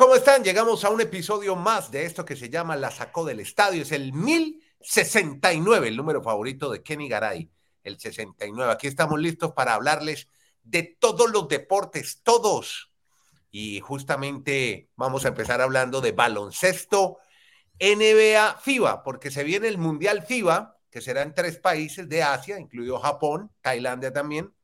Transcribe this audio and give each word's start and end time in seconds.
¿cómo 0.00 0.14
están? 0.14 0.42
Llegamos 0.42 0.82
a 0.86 0.88
un 0.88 1.02
episodio 1.02 1.56
más 1.56 1.90
de 1.90 2.06
esto 2.06 2.24
que 2.24 2.34
se 2.34 2.48
llama 2.48 2.74
La 2.74 2.90
Sacó 2.90 3.22
del 3.26 3.38
Estadio. 3.38 3.82
Es 3.82 3.92
el 3.92 4.14
1069, 4.14 5.88
el 5.88 5.96
número 5.98 6.22
favorito 6.22 6.70
de 6.70 6.82
Kenny 6.82 7.06
Garay, 7.06 7.50
el 7.84 8.00
69. 8.00 8.72
Aquí 8.72 8.86
estamos 8.86 9.20
listos 9.20 9.52
para 9.52 9.74
hablarles 9.74 10.26
de 10.62 10.84
todos 10.98 11.30
los 11.30 11.48
deportes, 11.48 12.22
todos. 12.22 12.90
Y 13.50 13.80
justamente 13.80 14.88
vamos 14.96 15.26
a 15.26 15.28
empezar 15.28 15.60
hablando 15.60 16.00
de 16.00 16.12
baloncesto, 16.12 17.18
NBA, 17.78 18.56
FIBA, 18.58 19.02
porque 19.02 19.30
se 19.30 19.44
viene 19.44 19.68
el 19.68 19.76
Mundial 19.76 20.22
FIBA, 20.22 20.78
que 20.90 21.02
será 21.02 21.20
en 21.20 21.34
tres 21.34 21.58
países 21.58 22.08
de 22.08 22.22
Asia, 22.22 22.58
incluido 22.58 22.98
Japón, 23.00 23.52
Tailandia 23.60 24.14
también. 24.14 24.54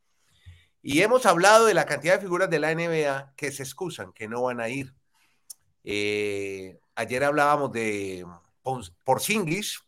Y 0.81 1.03
hemos 1.03 1.27
hablado 1.27 1.67
de 1.67 1.75
la 1.75 1.85
cantidad 1.85 2.15
de 2.15 2.23
figuras 2.23 2.49
de 2.49 2.59
la 2.59 2.75
NBA 2.75 3.35
que 3.37 3.53
se 3.53 3.65
excusan, 3.65 4.15
que 4.15 4.29
no 4.29 4.41
van 4.41 4.61
a 4.61 4.71
ir. 4.71 4.95
Eh, 5.89 6.81
ayer 6.97 7.23
hablábamos 7.23 7.71
de 7.71 8.27
Porzingis 9.05 9.85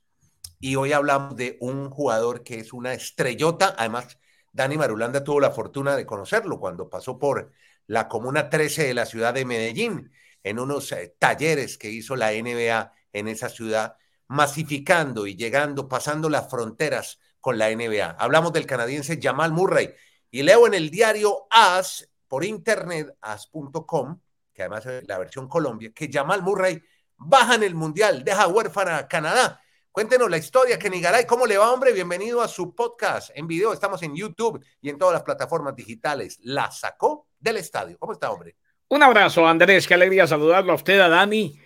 y 0.61 0.77
hoy 0.77 0.93
hablamos 0.93 1.35
de 1.35 1.59
un 1.61 1.91
jugador 1.91 2.45
que 2.45 2.61
es 2.61 2.73
una 2.73 2.95
estrellota. 2.95 3.75
Además, 3.77 4.17
Dani 4.53 4.77
Marulanda 4.79 5.25
tuvo 5.25 5.41
la 5.41 5.51
fortuna 5.51 5.97
de 5.97 6.07
conocerlo 6.07 6.61
cuando 6.61 6.89
pasó 6.89 7.19
por 7.19 7.51
la 7.89 8.07
Comuna 8.07 8.49
13 8.49 8.87
de 8.87 8.95
la 8.95 9.07
ciudad 9.07 9.35
de 9.35 9.45
Medellín 9.45 10.13
en 10.45 10.61
unos 10.61 10.93
eh, 10.93 11.17
talleres 11.19 11.77
que 11.77 11.91
hizo 11.91 12.15
la 12.15 12.31
NBA 12.31 12.93
en 13.13 13.27
esa 13.27 13.49
ciudad, 13.49 13.97
masificando 14.29 15.27
y 15.27 15.35
llegando, 15.35 15.89
pasando 15.89 16.31
las 16.31 16.49
fronteras 16.49 17.19
con 17.41 17.59
la 17.59 17.71
NBA. 17.71 18.11
Hablamos 18.11 18.53
del 18.53 18.67
canadiense 18.67 19.19
Jamal 19.21 19.51
Murray 19.53 19.93
y 20.31 20.43
leo 20.43 20.69
en 20.69 20.75
el 20.75 20.91
diario 20.91 21.49
AS 21.51 22.09
por 22.29 22.45
internet, 22.45 23.17
as.com, 23.21 24.21
que 24.59 24.65
además 24.65 24.85
es 24.87 25.07
la 25.07 25.19
versión 25.19 25.47
Colombia, 25.47 25.93
que 25.95 26.11
Jamal 26.13 26.43
Murray 26.43 26.83
baja 27.17 27.55
en 27.55 27.63
el 27.63 27.77
Mundial, 27.77 28.25
deja 28.25 28.49
huérfana 28.49 28.97
a 28.99 29.07
Canadá. 29.07 29.63
Cuéntenos 29.93 30.29
la 30.29 30.37
historia, 30.37 30.81
Kenny 30.81 31.01
Garay. 31.01 31.27
¿Cómo 31.27 31.47
le 31.47 31.57
va, 31.57 31.73
hombre? 31.73 31.93
Bienvenido 31.93 32.43
a 32.43 32.49
su 32.49 32.75
podcast 32.75 33.31
en 33.37 33.47
video. 33.47 33.73
Estamos 33.73 34.03
en 34.03 34.17
YouTube 34.17 34.61
y 34.81 34.91
en 34.91 34.99
todas 34.99 35.13
las 35.13 35.23
plataformas 35.23 35.77
digitales. 35.77 36.41
La 36.43 36.73
sacó 36.73 37.29
del 37.39 37.59
estadio. 37.59 37.97
¿Cómo 38.01 38.15
está, 38.15 38.33
hombre? 38.33 38.57
Un 38.89 39.01
abrazo, 39.01 39.47
Andrés. 39.47 39.87
Qué 39.87 39.95
alegría 39.95 40.27
saludarlo 40.27 40.73
a 40.73 40.75
usted, 40.75 40.99
a 40.99 41.09
Dani. 41.09 41.57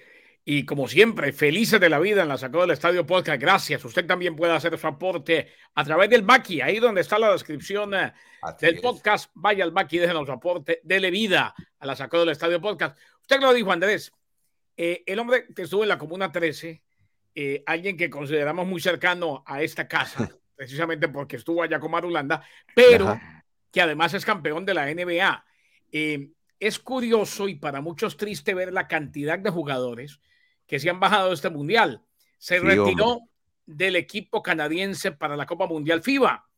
Y 0.44 0.66
como 0.66 0.86
siempre, 0.86 1.32
felices 1.32 1.80
de 1.80 1.88
la 1.88 1.98
vida 1.98 2.20
en 2.20 2.28
la 2.28 2.36
Sacó 2.36 2.60
del 2.60 2.72
Estadio 2.72 3.06
Podcast. 3.06 3.40
Gracias. 3.40 3.82
Usted 3.86 4.06
también 4.06 4.36
puede 4.36 4.52
hacer 4.52 4.76
su 4.76 4.86
aporte 4.86 5.48
a 5.74 5.82
través 5.82 6.10
del 6.10 6.22
Baki, 6.22 6.60
ahí 6.60 6.78
donde 6.78 7.00
está 7.00 7.18
la 7.18 7.32
descripción 7.32 7.94
eh, 7.94 8.12
del 8.60 8.82
podcast. 8.82 9.30
Vaya 9.32 9.64
al 9.64 9.70
Baki, 9.70 9.96
déjenos 9.96 10.26
su 10.26 10.32
aporte, 10.32 10.80
dele 10.84 11.10
vida 11.10 11.54
a 11.82 11.86
la 11.86 11.96
Sacó 11.96 12.20
del 12.20 12.28
Estadio 12.28 12.60
Podcast. 12.60 12.96
Usted 13.20 13.40
lo 13.40 13.52
dijo, 13.52 13.72
Andrés. 13.72 14.12
Eh, 14.76 15.02
el 15.04 15.18
hombre 15.18 15.48
que 15.54 15.62
estuvo 15.62 15.82
en 15.82 15.88
la 15.88 15.98
Comuna 15.98 16.30
13, 16.30 16.80
eh, 17.34 17.62
alguien 17.66 17.96
que 17.96 18.08
consideramos 18.08 18.66
muy 18.68 18.80
cercano 18.80 19.42
a 19.44 19.62
esta 19.62 19.88
casa, 19.88 20.30
precisamente 20.54 21.08
porque 21.08 21.36
estuvo 21.36 21.60
allá 21.60 21.80
con 21.80 21.90
Marulanda, 21.90 22.42
pero 22.72 23.20
que 23.72 23.82
además 23.82 24.14
es 24.14 24.24
campeón 24.24 24.64
de 24.64 24.74
la 24.74 24.86
NBA. 24.86 25.44
es 26.60 26.78
curioso 26.78 27.48
y 27.48 27.56
para 27.56 27.80
muchos 27.80 28.16
triste 28.16 28.54
ver 28.54 28.72
la 28.72 28.86
cantidad 28.86 29.38
de 29.38 29.50
jugadores 29.50 30.20
que 30.68 30.78
se 30.78 30.88
han 30.88 31.00
bajado 31.00 31.28
de 31.28 31.34
este 31.34 31.50
mundial. 31.50 32.00
Se 32.38 32.60
retiró 32.60 33.22
del 33.66 33.96
equipo 33.96 34.40
canadiense 34.40 35.10
para 35.10 35.36
la 35.36 35.46
Copa 35.46 35.66
Mundial 35.66 36.00
FIBA. 36.00 36.48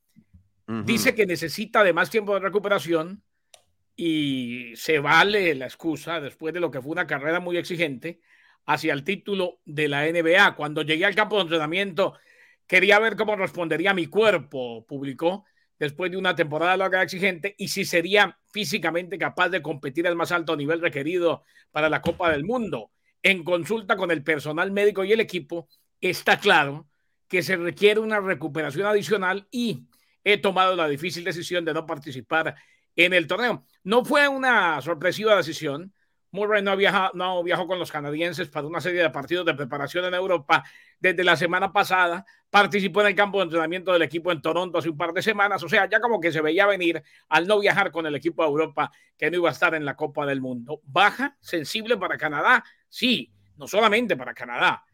Dice 0.84 1.14
que 1.14 1.25
necesita 1.25 1.83
de 1.83 1.95
más 1.95 2.11
tiempo 2.11 2.34
de 2.34 2.41
recuperación 2.41 3.22
y 3.97 4.73
se 4.77 4.98
vale 4.98 5.55
la 5.55 5.67
excusa 5.67 6.20
después 6.20 6.53
de 6.53 6.61
lo 6.61 6.70
que 6.70 6.81
fue 6.81 6.92
una 6.92 7.06
carrera 7.06 7.41
muy 7.41 7.56
exigente 7.56 8.20
hacia 8.67 8.92
el 8.92 9.05
título 9.05 9.61
de 9.64 9.89
la 9.89 10.06
NBA. 10.06 10.56
Cuando 10.56 10.83
llegué 10.83 11.05
al 11.05 11.14
campo 11.14 11.36
de 11.36 11.42
entrenamiento, 11.42 12.14
quería 12.67 12.98
ver 12.98 13.17
cómo 13.17 13.36
respondería 13.36 13.95
mi 13.95 14.06
cuerpo, 14.06 14.85
publicó, 14.86 15.45
después 15.79 16.11
de 16.11 16.17
una 16.17 16.35
temporada 16.35 16.77
larga 16.77 17.02
exigente 17.02 17.55
y 17.58 17.68
si 17.68 17.85
sería 17.85 18.39
físicamente 18.51 19.18
capaz 19.18 19.48
de 19.48 19.63
competir 19.63 20.07
al 20.07 20.17
más 20.17 20.33
alto 20.33 20.57
nivel 20.57 20.80
requerido 20.80 21.42
para 21.70 21.89
la 21.89 22.01
Copa 22.01 22.30
del 22.30 22.45
Mundo 22.45 22.91
en 23.23 23.42
consulta 23.42 23.97
con 23.97 24.11
el 24.11 24.23
personal 24.23 24.70
médico 24.70 25.05
y 25.05 25.13
el 25.13 25.20
equipo, 25.20 25.68
está 26.01 26.39
claro 26.39 26.89
que 27.29 27.42
se 27.42 27.57
requiere 27.57 28.01
una 28.01 28.20
recuperación 28.20 28.86
adicional 28.86 29.48
y 29.51 29.86
he 30.23 30.39
tomado 30.39 30.77
la 30.77 30.89
difícil 30.89 31.24
decisión 31.24 31.64
de 31.64 31.74
no 31.74 31.86
participar 31.86 32.55
en 32.96 33.12
el 33.12 33.27
torneo. 33.27 33.64
No 33.82 34.05
fue 34.05 34.28
una 34.28 34.80
sorpresiva 34.80 35.36
decisión. 35.36 35.92
Murray 36.30 36.62
no, 36.62 36.77
viaja, 36.77 37.12
no 37.14 37.44
viajó 37.44 37.66
con 37.66 37.78
los 37.78 37.92
canadienses 37.92 38.48
para 38.48 38.66
una 38.66 38.80
serie 38.80 39.02
de 39.02 39.10
partidos 39.10 39.46
de 39.46 39.55
preparación 39.55 40.05
en 40.06 40.14
Europa 40.14 40.64
desde 40.98 41.22
la 41.22 41.36
semana 41.36 41.72
pasada. 41.72 42.27
Participó 42.50 43.02
en 43.02 43.08
el 43.08 43.14
campo 43.14 43.38
de 43.38 43.44
entrenamiento 43.44 43.92
del 43.92 44.02
equipo 44.02 44.32
en 44.32 44.42
Toronto 44.42 44.78
hace 44.78 44.88
un 44.88 44.96
par 44.96 45.12
de 45.12 45.22
semanas. 45.22 45.62
O 45.62 45.68
sea, 45.68 45.88
ya 45.88 46.00
como 46.00 46.20
que 46.20 46.32
se 46.32 46.40
veía 46.40 46.66
venir 46.66 47.02
al 47.28 47.46
no 47.46 47.60
viajar 47.60 47.92
con 47.92 48.06
el 48.06 48.16
equipo 48.16 48.42
de 48.42 48.48
Europa 48.48 48.90
que 49.16 49.30
no 49.30 49.36
iba 49.36 49.48
a 49.48 49.52
estar 49.52 49.74
en 49.74 49.84
la 49.84 49.94
Copa 49.94 50.26
del 50.26 50.40
Mundo. 50.40 50.80
Baja, 50.84 51.36
sensible 51.40 51.96
para 51.96 52.18
Canadá, 52.18 52.64
Sí, 52.94 53.32
no 53.56 53.66
solamente 53.66 54.16
para 54.16 54.32
Canadá, 54.34 54.84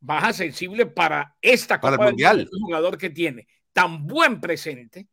baja 0.00 0.32
sensible 0.32 0.86
para 0.86 1.36
esta 1.42 1.78
Copa 1.78 1.98
para 1.98 2.04
el 2.04 2.12
Mundial. 2.12 2.48
Un 2.50 2.62
jugador 2.62 2.96
que 2.96 3.10
tiene 3.10 3.46
tan 3.74 4.06
buen 4.06 4.40
presente 4.40 5.08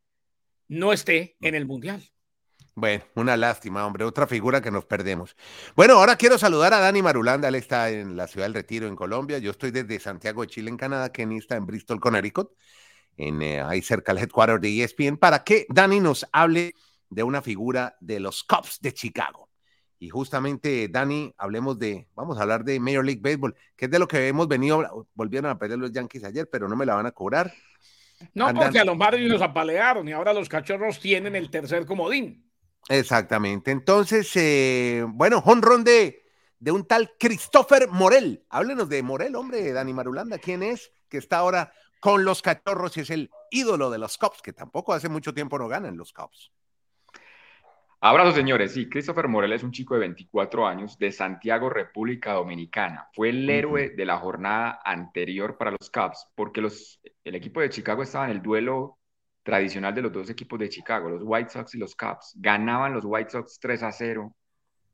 no 0.70 0.94
esté 0.94 1.36
en 1.42 1.56
el 1.56 1.66
Mundial. 1.66 2.02
Bueno, 2.78 3.04
una 3.16 3.36
lástima, 3.36 3.88
hombre, 3.88 4.04
otra 4.04 4.28
figura 4.28 4.62
que 4.62 4.70
nos 4.70 4.86
perdemos. 4.86 5.36
Bueno, 5.76 5.96
ahora 5.96 6.16
quiero 6.16 6.38
saludar 6.38 6.76
a 6.76 6.80
Dani 6.80 7.02
Marulanda, 7.02 7.48
él 7.48 7.56
está 7.56 7.90
en 7.90 8.16
la 8.16 8.28
ciudad 8.28 8.46
del 8.46 8.54
Retiro, 8.54 8.86
en 8.86 8.96
Colombia. 8.96 9.40
Yo 9.40 9.50
estoy 9.50 9.72
desde 9.72 10.00
Santiago 10.00 10.44
de 10.44 10.48
Chile, 10.48 10.70
en 10.70 10.78
Canadá, 10.78 11.12
Kenny 11.12 11.40
está 11.40 11.56
en 11.56 11.66
Bristol, 11.66 12.00
Connecticut, 12.00 12.52
en, 13.18 13.42
eh, 13.42 13.62
ahí 13.62 13.82
cerca 13.82 14.14
del 14.14 14.22
headquarter 14.22 14.60
de 14.60 14.84
ESPN, 14.84 15.18
para 15.18 15.44
que 15.44 15.66
Dani 15.70 16.00
nos 16.00 16.28
hable 16.32 16.76
de 17.10 17.24
una 17.24 17.42
figura 17.42 17.98
de 18.00 18.20
los 18.20 18.44
Cubs 18.44 18.80
de 18.80 18.94
Chicago. 18.94 19.50
Y 19.98 20.10
justamente, 20.10 20.88
Dani, 20.88 21.34
hablemos 21.36 21.80
de, 21.80 22.08
vamos 22.14 22.38
a 22.38 22.44
hablar 22.44 22.64
de 22.64 22.80
Major 22.80 23.04
League 23.04 23.22
Baseball, 23.24 23.56
que 23.76 23.86
es 23.86 23.92
de 23.92 23.98
lo 23.98 24.08
que 24.08 24.28
hemos 24.28 24.48
venido, 24.48 25.08
volvieron 25.16 25.50
a 25.50 25.58
perder 25.58 25.80
los 25.80 25.92
Yankees 25.92 26.26
ayer, 26.26 26.48
pero 26.48 26.70
no 26.70 26.76
me 26.76 26.86
la 26.86 26.94
van 26.94 27.08
a 27.08 27.12
cobrar. 27.12 27.52
No, 28.36 28.54
porque 28.54 28.78
a 28.78 28.86
los 28.86 28.96
Marlins 28.96 29.32
los 29.32 29.42
apalearon 29.42 30.08
y 30.08 30.12
ahora 30.12 30.32
los 30.32 30.48
cachorros 30.48 31.00
tienen 31.00 31.36
el 31.36 31.50
tercer 31.50 31.88
comodín. 31.88 32.47
Exactamente. 32.90 33.72
Entonces, 33.72 34.32
eh, 34.36 35.06
bueno, 35.08 35.44
honrón 35.46 35.84
de, 35.84 36.24
de 36.60 36.72
un 36.72 36.86
tal 36.86 37.12
Christopher 37.20 37.90
Morel. 37.90 38.46
Háblenos 38.50 38.90
de 38.90 39.04
Morel, 39.04 39.36
hombre, 39.36 39.72
Dani 39.74 39.94
Marulanda. 39.94 40.38
¿Quién 40.38 40.64
es? 40.64 40.92
Que 41.10 41.18
está 41.18 41.40
ahora 41.40 41.74
con 42.00 42.24
los 42.24 42.42
cachorros 42.42 42.96
y 42.98 43.02
es 43.02 43.10
el 43.10 43.30
ídolo 43.52 43.90
de 43.90 43.98
los 43.98 44.18
Cubs, 44.18 44.42
que 44.42 44.54
tampoco 44.54 44.94
hace 44.94 45.10
mucho 45.10 45.34
tiempo 45.34 45.58
no 45.58 45.68
ganan 45.68 45.98
los 45.98 46.14
Cubs. 46.14 46.52
Abrazos, 48.00 48.36
señores. 48.36 48.74
Sí, 48.74 48.88
Christopher 48.88 49.28
Morel 49.28 49.54
es 49.54 49.64
un 49.64 49.72
chico 49.72 49.96
de 49.96 50.02
24 50.02 50.68
años 50.68 51.00
de 51.00 51.12
Santiago, 51.12 51.68
República 51.70 52.34
Dominicana. 52.34 53.10
Fue 53.14 53.30
el 53.30 53.50
héroe 53.50 53.90
de 53.90 54.06
la 54.06 54.18
jornada 54.18 54.80
anterior 54.86 55.58
para 55.58 55.72
los 55.72 55.90
Cubs, 55.90 56.28
porque 56.36 56.62
los, 56.62 57.02
el 57.24 57.34
equipo 57.34 57.60
de 57.60 57.72
Chicago 57.72 58.04
estaba 58.04 58.26
en 58.26 58.32
el 58.32 58.44
duelo 58.44 58.97
tradicional 59.48 59.96
de 59.96 60.02
los 60.02 60.12
dos 60.12 60.30
equipos 60.30 60.60
de 60.60 60.68
Chicago, 60.68 61.10
los 61.10 61.22
White 61.24 61.52
Sox 61.52 61.74
y 61.74 61.78
los 61.78 61.96
Cubs. 61.96 62.34
Ganaban 62.36 62.94
los 62.94 63.06
White 63.06 63.30
Sox 63.30 63.58
3 63.62 63.82
a 63.84 63.94
0, 63.94 64.36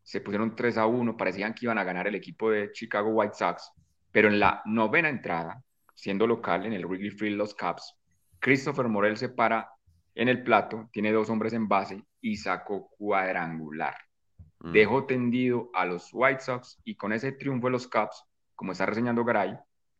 se 0.03 0.21
pusieron 0.21 0.55
3 0.55 0.77
a 0.77 0.85
1, 0.85 1.17
parecían 1.17 1.55
que 1.55 1.65
iban 1.65 1.79
a 1.79 1.83
ganar 1.83 2.05
el 2.05 2.13
equipo 2.13 2.51
de 2.51 2.71
Chicago 2.71 3.09
White 3.09 3.33
Sox, 3.33 3.71
pero 4.11 4.27
en 4.27 4.39
la 4.39 4.61
novena 4.65 5.09
entrada, 5.09 5.63
siendo 5.95 6.27
local 6.27 6.67
en 6.67 6.73
el 6.73 6.85
Wrigley 6.85 7.09
Field 7.09 7.35
los 7.35 7.55
Cubs, 7.55 7.97
Christopher 8.37 8.87
Morel 8.89 9.17
se 9.17 9.29
para 9.29 9.71
en 10.13 10.29
el 10.29 10.43
plato, 10.43 10.87
tiene 10.91 11.11
dos 11.11 11.31
hombres 11.31 11.53
en 11.53 11.67
base 11.67 12.03
y 12.21 12.35
sacó 12.35 12.91
cuadrangular. 12.95 13.95
Mm. 14.59 14.71
Dejó 14.71 15.07
tendido 15.07 15.71
a 15.73 15.83
los 15.83 16.11
White 16.13 16.41
Sox 16.41 16.79
y 16.83 16.93
con 16.93 17.11
ese 17.11 17.31
triunfo 17.31 17.65
de 17.65 17.71
los 17.71 17.87
Cubs, 17.87 18.23
como 18.53 18.73
está 18.73 18.85
reseñando 18.85 19.25
Garay, 19.25 19.57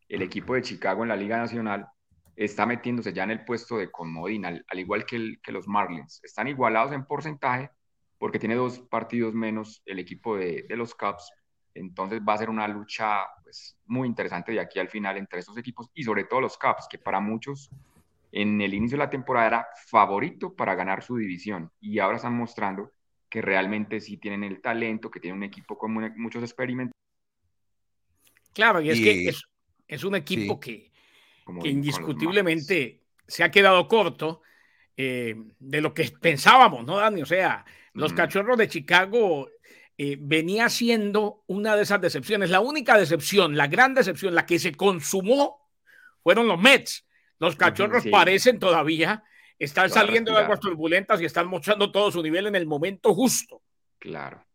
el 0.09 0.21
equipo 0.21 0.53
de 0.53 0.61
Chicago 0.61 1.01
en 1.01 1.09
la 1.09 1.15
Liga 1.15 1.37
Nacional 1.37 1.87
está 2.35 2.65
metiéndose 2.65 3.13
ya 3.13 3.23
en 3.23 3.31
el 3.31 3.45
puesto 3.45 3.77
de 3.77 3.91
comodín, 3.91 4.45
al, 4.45 4.63
igual 4.73 5.05
que, 5.05 5.37
que, 5.41 5.51
los 5.51 5.67
Marlins. 5.67 6.19
Están 6.23 6.47
igualados 6.47 6.91
en 6.93 7.05
porcentaje 7.05 7.69
porque 8.17 8.39
tiene 8.39 8.55
dos 8.55 8.79
partidos 8.79 9.33
menos 9.33 9.81
el 9.85 9.99
equipo 9.99 10.37
de, 10.37 10.65
de 10.67 10.75
los 10.75 10.95
Cubs. 10.95 11.31
Entonces 11.75 12.21
va 12.27 12.33
a 12.33 12.37
ser 12.37 12.49
una 12.49 12.67
lucha 12.67 13.25
pues, 13.43 13.77
muy 13.85 14.07
interesante 14.07 14.51
de 14.51 14.59
aquí 14.59 14.79
al 14.79 14.89
final 14.89 15.17
entre 15.17 15.39
estos 15.39 15.57
equipos 15.57 15.89
y 15.93 16.03
sobre 16.03 16.25
todo 16.25 16.41
los 16.41 16.57
Cubs, 16.57 16.87
que 16.89 16.97
para 16.97 17.19
muchos 17.19 17.69
en 18.31 18.61
el 18.61 18.73
inicio 18.73 18.97
de 18.97 19.03
la 19.03 19.09
temporada 19.09 19.47
era 19.47 19.67
favorito 19.87 20.55
para 20.55 20.73
ganar 20.73 21.03
su 21.03 21.17
división 21.17 21.71
y 21.79 21.99
ahora 21.99 22.17
están 22.17 22.35
mostrando 22.35 22.91
que 23.29 23.41
realmente 23.41 23.99
sí 23.99 24.17
tienen 24.17 24.43
el 24.43 24.61
talento, 24.61 25.09
que 25.09 25.19
tienen 25.19 25.37
un 25.37 25.43
equipo 25.43 25.77
con 25.77 25.91
muchos 26.17 26.43
experimentos. 26.43 26.93
Claro, 28.53 28.79
y 28.81 28.89
es 28.89 28.99
que 28.99 29.33
es, 29.87 30.03
un 30.03 30.15
equipo 30.15 30.59
que, 30.59 30.92
indiscutiblemente 31.63 33.01
se 33.27 33.43
ha 33.43 33.51
quedado 33.51 33.87
corto 33.87 34.41
eh, 34.95 35.35
de 35.59 35.81
lo 35.81 35.93
que 35.93 36.11
pensábamos, 36.21 36.85
¿no, 36.85 36.97
Dani? 36.97 37.21
O 37.21 37.25
sea, 37.25 37.65
los 37.93 38.13
cachorros 38.13 38.57
de 38.57 38.67
Chicago 38.67 39.49
eh, 39.97 40.17
venía 40.19 40.69
siendo 40.69 41.43
una 41.47 41.75
de 41.75 41.83
esas 41.83 42.01
decepciones. 42.01 42.49
La 42.49 42.59
única 42.59 42.97
decepción, 42.97 43.55
la 43.55 43.67
gran 43.67 43.93
decepción, 43.93 44.35
la 44.35 44.45
que 44.45 44.59
se 44.59 44.73
consumó, 44.73 45.69
fueron 46.21 46.47
los 46.47 46.59
Mets. 46.59 47.05
Los 47.39 47.55
cachorros 47.55 48.05
parecen 48.09 48.59
todavía 48.59 49.23
estar 49.59 49.89
saliendo 49.89 50.31
de 50.31 50.39
aguas 50.39 50.59
turbulentas 50.59 51.21
y 51.21 51.25
están 51.25 51.47
mostrando 51.47 51.91
todo 51.91 52.11
su 52.11 52.23
nivel 52.23 52.47
en 52.47 52.55
el 52.55 52.65
momento 52.65 53.13
justo. 53.13 53.61
Claro. 53.99 54.45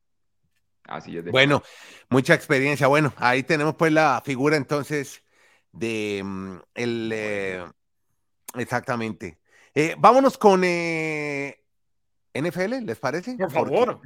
Así 0.85 1.19
es. 1.19 1.25
bueno, 1.27 1.63
mucha 2.09 2.33
experiencia. 2.33 2.87
Bueno, 2.87 3.13
ahí 3.19 3.43
tenemos 3.43 3.75
pues 3.75 3.93
la 3.93 4.23
figura 4.25 4.57
entonces 4.57 5.23
de 5.79 6.23
mm, 6.25 6.57
el... 6.75 7.11
Eh, 7.13 7.65
exactamente. 8.55 9.39
Eh, 9.75 9.95
vámonos 9.99 10.39
con 10.39 10.63
eh, 10.65 11.65
NFL, 12.35 12.85
¿les 12.85 12.99
parece? 12.99 13.37
Por 13.37 13.51
favor. 13.51 14.01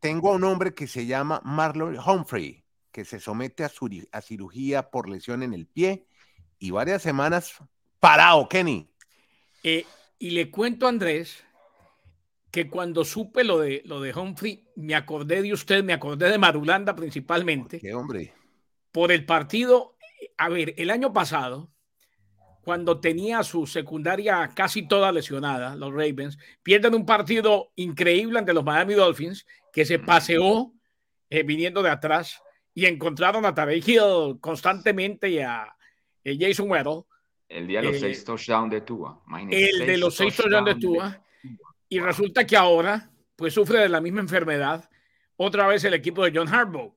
tengo 0.00 0.32
un 0.32 0.44
hombre 0.44 0.74
que 0.74 0.86
se 0.86 1.06
llama 1.06 1.40
Marlon 1.44 1.98
Humphrey, 1.98 2.64
que 2.90 3.04
se 3.04 3.20
somete 3.20 3.64
a, 3.64 3.70
a 4.12 4.20
cirugía 4.20 4.90
por 4.90 5.08
lesión 5.08 5.42
en 5.42 5.54
el 5.54 5.66
pie 5.66 6.06
y 6.58 6.70
varias 6.70 7.02
semanas 7.02 7.54
parado, 8.00 8.48
Kenny. 8.48 8.90
y 9.62 10.30
le 10.30 10.50
cuento 10.50 10.86
a 10.86 10.88
Andrés 10.88 11.44
que 12.50 12.68
cuando 12.68 13.04
supe 13.04 13.44
lo 13.44 13.60
de, 13.60 13.82
lo 13.84 14.00
de 14.00 14.12
Humphrey, 14.12 14.64
me 14.76 14.94
acordé 14.94 15.42
de 15.42 15.52
usted, 15.52 15.84
me 15.84 15.92
acordé 15.92 16.30
de 16.30 16.38
Marulanda 16.38 16.96
principalmente. 16.96 17.78
¿Qué 17.78 17.94
hombre? 17.94 18.34
Por 18.90 19.12
el 19.12 19.24
partido, 19.24 19.96
a 20.36 20.48
ver, 20.48 20.74
el 20.76 20.90
año 20.90 21.12
pasado, 21.12 21.70
cuando 22.62 23.00
tenía 23.00 23.42
su 23.42 23.66
secundaria 23.66 24.50
casi 24.54 24.86
toda 24.86 25.12
lesionada, 25.12 25.76
los 25.76 25.92
Ravens, 25.92 26.38
pierden 26.62 26.94
un 26.94 27.06
partido 27.06 27.72
increíble 27.76 28.38
ante 28.38 28.52
los 28.52 28.64
Miami 28.64 28.94
Dolphins, 28.94 29.46
que 29.72 29.84
se 29.84 29.98
paseó 29.98 30.72
eh, 31.28 31.42
viniendo 31.42 31.82
de 31.82 31.90
atrás 31.90 32.42
y 32.74 32.86
encontraron 32.86 33.44
a 33.44 33.54
Tarek 33.54 33.86
Hill 33.86 34.38
constantemente 34.40 35.28
y 35.28 35.38
a, 35.38 35.74
eh, 36.24 36.36
Jason 36.38 36.70
Weddle. 36.70 37.04
El 37.48 37.66
día 37.66 37.80
de 37.80 37.88
los 37.88 37.96
eh, 37.96 38.00
seis 38.00 38.24
touchdowns 38.24 38.70
de 38.70 38.80
Tua. 38.82 39.22
el 39.50 39.86
de 39.86 39.98
los 39.98 40.14
seis 40.14 40.36
touchdowns 40.36 40.66
de 40.66 40.74
Tua. 40.76 41.24
Y 41.88 41.98
resulta 41.98 42.46
que 42.46 42.56
ahora, 42.56 43.10
pues 43.34 43.54
sufre 43.54 43.80
de 43.80 43.88
la 43.88 44.00
misma 44.00 44.20
enfermedad 44.20 44.88
otra 45.36 45.66
vez 45.66 45.82
el 45.84 45.94
equipo 45.94 46.24
de 46.24 46.32
John 46.34 46.48
Harbaugh. 46.48 46.94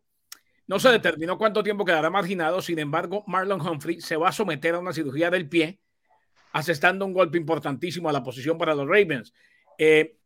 No 0.67 0.79
se 0.79 0.89
determinó 0.89 1.37
cuánto 1.37 1.63
tiempo 1.63 1.83
quedará 1.83 2.09
marginado, 2.09 2.61
sin 2.61 2.79
embargo, 2.79 3.23
Marlon 3.27 3.61
Humphrey 3.61 3.99
se 3.99 4.15
va 4.15 4.29
a 4.29 4.31
someter 4.31 4.75
a 4.75 4.79
una 4.79 4.93
cirugía 4.93 5.29
del 5.29 5.49
pie, 5.49 5.79
asestando 6.53 7.05
un 7.05 7.13
golpe 7.13 7.37
importantísimo 7.37 8.09
a 8.09 8.13
la 8.13 8.23
posición 8.23 8.57
para 8.57 8.73
los 8.73 8.87
Ravens. 8.87 9.33
Eh, 9.77 10.17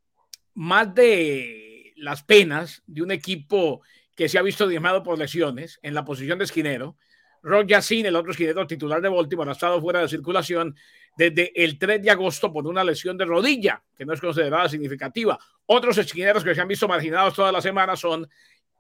más 0.54 0.94
de 0.94 1.94
las 1.98 2.24
penas 2.24 2.84
de 2.86 3.02
un 3.02 3.12
equipo 3.12 3.82
que 4.16 4.30
se 4.30 4.38
ha 4.38 4.42
visto 4.42 4.68
diezmado 4.68 5.04
por 5.04 5.18
lesiones 5.18 5.80
en 5.82 5.94
la 5.94 6.06
posición 6.06 6.38
de 6.38 6.46
esquinero, 6.46 6.98
Rock 7.44 7.68
Yassin, 7.68 8.06
el 8.06 8.16
otro 8.16 8.32
esquinero 8.32 8.68
titular 8.68 9.02
de 9.02 9.10
Baltimore, 9.10 9.50
ha 9.50 9.54
estado 9.54 9.80
fuera 9.80 10.02
de 10.02 10.10
circulación 10.10 10.76
desde 11.18 11.52
el 11.64 11.80
3 11.80 12.02
de 12.02 12.12
agosto 12.12 12.52
por 12.52 12.68
una 12.68 12.84
lesión 12.84 13.18
de 13.18 13.26
rodilla, 13.26 13.82
que 13.96 14.06
no 14.06 14.14
es 14.14 14.22
considerada 14.22 14.70
significativa. 14.70 15.40
Otros 15.66 15.98
esquineros 15.98 16.44
que 16.44 16.54
se 16.54 16.62
han 16.62 16.68
visto 16.68 16.88
marginados 16.88 17.34
toda 17.34 17.52
la 17.52 17.62
semana 17.62 17.96
son 17.96 18.28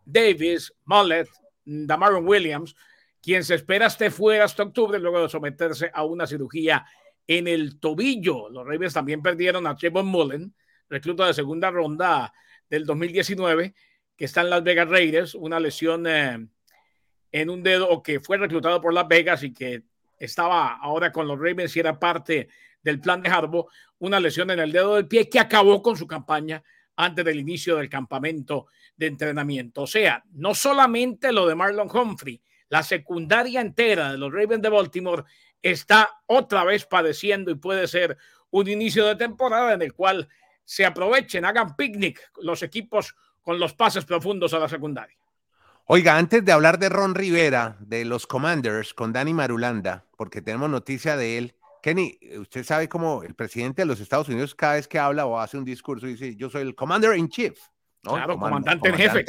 Davis, 0.05 0.73
Mullet, 0.85 1.27
Damaron 1.67 2.25
Williams, 2.25 2.75
quien 3.21 3.43
se 3.43 3.55
espera 3.55 3.87
esté 3.87 4.09
fuera 4.09 4.45
hasta 4.45 4.63
octubre 4.63 4.99
luego 4.99 5.21
de 5.21 5.29
someterse 5.29 5.91
a 5.93 6.05
una 6.05 6.25
cirugía 6.25 6.85
en 7.27 7.47
el 7.47 7.79
tobillo. 7.79 8.49
Los 8.49 8.65
Ravens 8.65 8.93
también 8.93 9.21
perdieron 9.21 9.67
a 9.67 9.75
Trevor 9.75 10.05
Mullen, 10.05 10.55
recluta 10.89 11.27
de 11.27 11.33
segunda 11.33 11.69
ronda 11.69 12.33
del 12.69 12.85
2019, 12.85 13.73
que 14.15 14.25
está 14.25 14.41
en 14.41 14.49
Las 14.49 14.63
Vegas 14.63 14.87
Raiders, 14.87 15.35
una 15.35 15.59
lesión 15.59 16.07
eh, 16.07 16.47
en 17.31 17.49
un 17.49 17.61
dedo 17.63 18.01
que 18.01 18.21
fue 18.21 18.37
reclutado 18.37 18.79
por 18.79 18.93
Las 18.93 19.07
Vegas 19.07 19.43
y 19.43 19.53
que 19.53 19.83
estaba 20.17 20.77
ahora 20.77 21.11
con 21.11 21.27
los 21.27 21.37
Ravens 21.37 21.75
y 21.75 21.81
era 21.81 21.99
parte 21.99 22.47
del 22.81 23.01
plan 23.01 23.21
de 23.21 23.29
Harbaugh, 23.29 23.67
una 23.99 24.21
lesión 24.21 24.49
en 24.51 24.59
el 24.59 24.71
dedo 24.71 24.95
del 24.95 25.07
pie 25.07 25.29
que 25.29 25.39
acabó 25.39 25.81
con 25.81 25.97
su 25.97 26.07
campaña 26.07 26.63
antes 26.97 27.23
del 27.23 27.39
inicio 27.39 27.77
del 27.77 27.89
campamento 27.89 28.67
de 28.95 29.07
entrenamiento. 29.07 29.83
O 29.83 29.87
sea, 29.87 30.23
no 30.33 30.53
solamente 30.53 31.31
lo 31.31 31.47
de 31.47 31.55
Marlon 31.55 31.89
Humphrey, 31.95 32.41
la 32.69 32.83
secundaria 32.83 33.61
entera 33.61 34.11
de 34.11 34.17
los 34.17 34.33
Ravens 34.33 34.61
de 34.61 34.69
Baltimore 34.69 35.23
está 35.61 36.09
otra 36.25 36.63
vez 36.63 36.85
padeciendo 36.85 37.51
y 37.51 37.55
puede 37.55 37.87
ser 37.87 38.17
un 38.51 38.67
inicio 38.67 39.05
de 39.05 39.15
temporada 39.15 39.73
en 39.73 39.81
el 39.81 39.93
cual 39.93 40.27
se 40.65 40.85
aprovechen, 40.85 41.45
hagan 41.45 41.75
picnic 41.75 42.19
los 42.41 42.61
equipos 42.63 43.15
con 43.41 43.59
los 43.59 43.73
pases 43.73 44.03
profundos 44.03 44.53
a 44.53 44.59
la 44.59 44.67
secundaria. 44.67 45.17
Oiga, 45.85 46.17
antes 46.17 46.43
de 46.43 46.51
hablar 46.51 46.79
de 46.79 46.89
Ron 46.89 47.15
Rivera, 47.15 47.77
de 47.79 48.03
los 48.03 48.27
Commanders, 48.27 48.93
con 48.93 49.13
Dani 49.13 49.33
Marulanda, 49.33 50.03
porque 50.17 50.41
tenemos 50.41 50.69
noticia 50.69 51.15
de 51.15 51.37
él. 51.37 51.55
Kenny, 51.81 52.17
usted 52.39 52.63
sabe 52.63 52.89
cómo 52.89 53.23
el 53.23 53.35
presidente 53.35 53.81
de 53.81 53.85
los 53.85 53.99
Estados 53.99 54.29
Unidos 54.29 54.55
cada 54.55 54.73
vez 54.73 54.87
que 54.87 54.99
habla 54.99 55.25
o 55.25 55.39
hace 55.39 55.57
un 55.57 55.65
discurso 55.65 56.05
dice, 56.05 56.35
yo 56.35 56.49
soy 56.49 56.61
el 56.61 56.75
Commander 56.75 57.15
in 57.15 57.29
Chief. 57.29 57.57
Claro, 58.01 58.37
comandante, 58.37 58.89
en 58.89 58.95
jefe. 58.95 59.25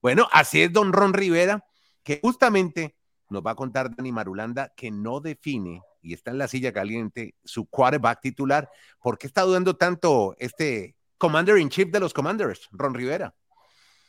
Bueno, 0.00 0.28
así 0.32 0.62
es 0.62 0.72
don 0.72 0.92
Ron 0.92 1.14
Rivera, 1.14 1.64
que 2.02 2.20
justamente 2.22 2.96
nos 3.30 3.42
va 3.42 3.52
a 3.52 3.54
contar 3.54 3.94
Dani 3.94 4.12
Marulanda 4.12 4.72
que 4.76 4.90
no 4.90 5.20
define 5.20 5.82
y 6.00 6.14
está 6.14 6.30
en 6.30 6.38
la 6.38 6.48
silla 6.48 6.72
caliente 6.72 7.34
su 7.44 7.66
quarterback 7.66 8.20
titular. 8.20 8.70
¿Por 9.00 9.18
qué 9.18 9.26
está 9.26 9.42
dudando 9.42 9.76
tanto 9.76 10.34
este 10.38 10.96
Commander 11.18 11.58
in 11.58 11.68
Chief 11.68 11.90
de 11.90 12.00
los 12.00 12.14
Commanders, 12.14 12.68
Ron 12.72 12.94
Rivera? 12.94 13.34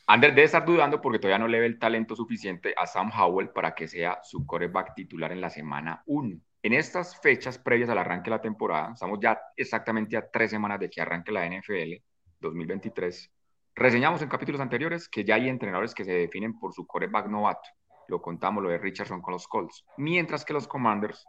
Ander 0.06 0.30
debe 0.30 0.44
estar 0.44 0.64
dudando 0.64 1.00
porque 1.00 1.18
todavía 1.18 1.38
no 1.38 1.46
le 1.46 1.60
ve 1.60 1.66
el 1.66 1.78
talento 1.78 2.16
suficiente 2.16 2.74
a 2.76 2.86
Sam 2.86 3.12
Howell 3.16 3.50
para 3.50 3.74
que 3.74 3.86
sea 3.86 4.18
su 4.22 4.44
coreback 4.44 4.94
titular 4.94 5.30
en 5.30 5.40
la 5.40 5.50
semana 5.50 6.02
1. 6.06 6.36
En 6.62 6.74
estas 6.74 7.18
fechas 7.20 7.58
previas 7.58 7.88
al 7.88 7.96
arranque 7.96 8.28
de 8.28 8.36
la 8.36 8.42
temporada, 8.42 8.90
estamos 8.92 9.18
ya 9.18 9.40
exactamente 9.56 10.14
a 10.18 10.30
tres 10.30 10.50
semanas 10.50 10.78
de 10.78 10.90
que 10.90 11.00
arranque 11.00 11.32
la 11.32 11.48
NFL 11.48 11.94
2023. 12.38 13.32
Reseñamos 13.74 14.20
en 14.20 14.28
capítulos 14.28 14.60
anteriores 14.60 15.08
que 15.08 15.24
ya 15.24 15.36
hay 15.36 15.48
entrenadores 15.48 15.94
que 15.94 16.04
se 16.04 16.12
definen 16.12 16.58
por 16.58 16.74
su 16.74 16.86
coreback 16.86 17.28
novato. 17.28 17.66
Lo 18.08 18.20
contamos 18.20 18.62
lo 18.62 18.68
de 18.68 18.76
Richardson 18.76 19.22
con 19.22 19.32
los 19.32 19.48
Colts. 19.48 19.86
Mientras 19.96 20.44
que 20.44 20.52
los 20.52 20.68
Commanders 20.68 21.26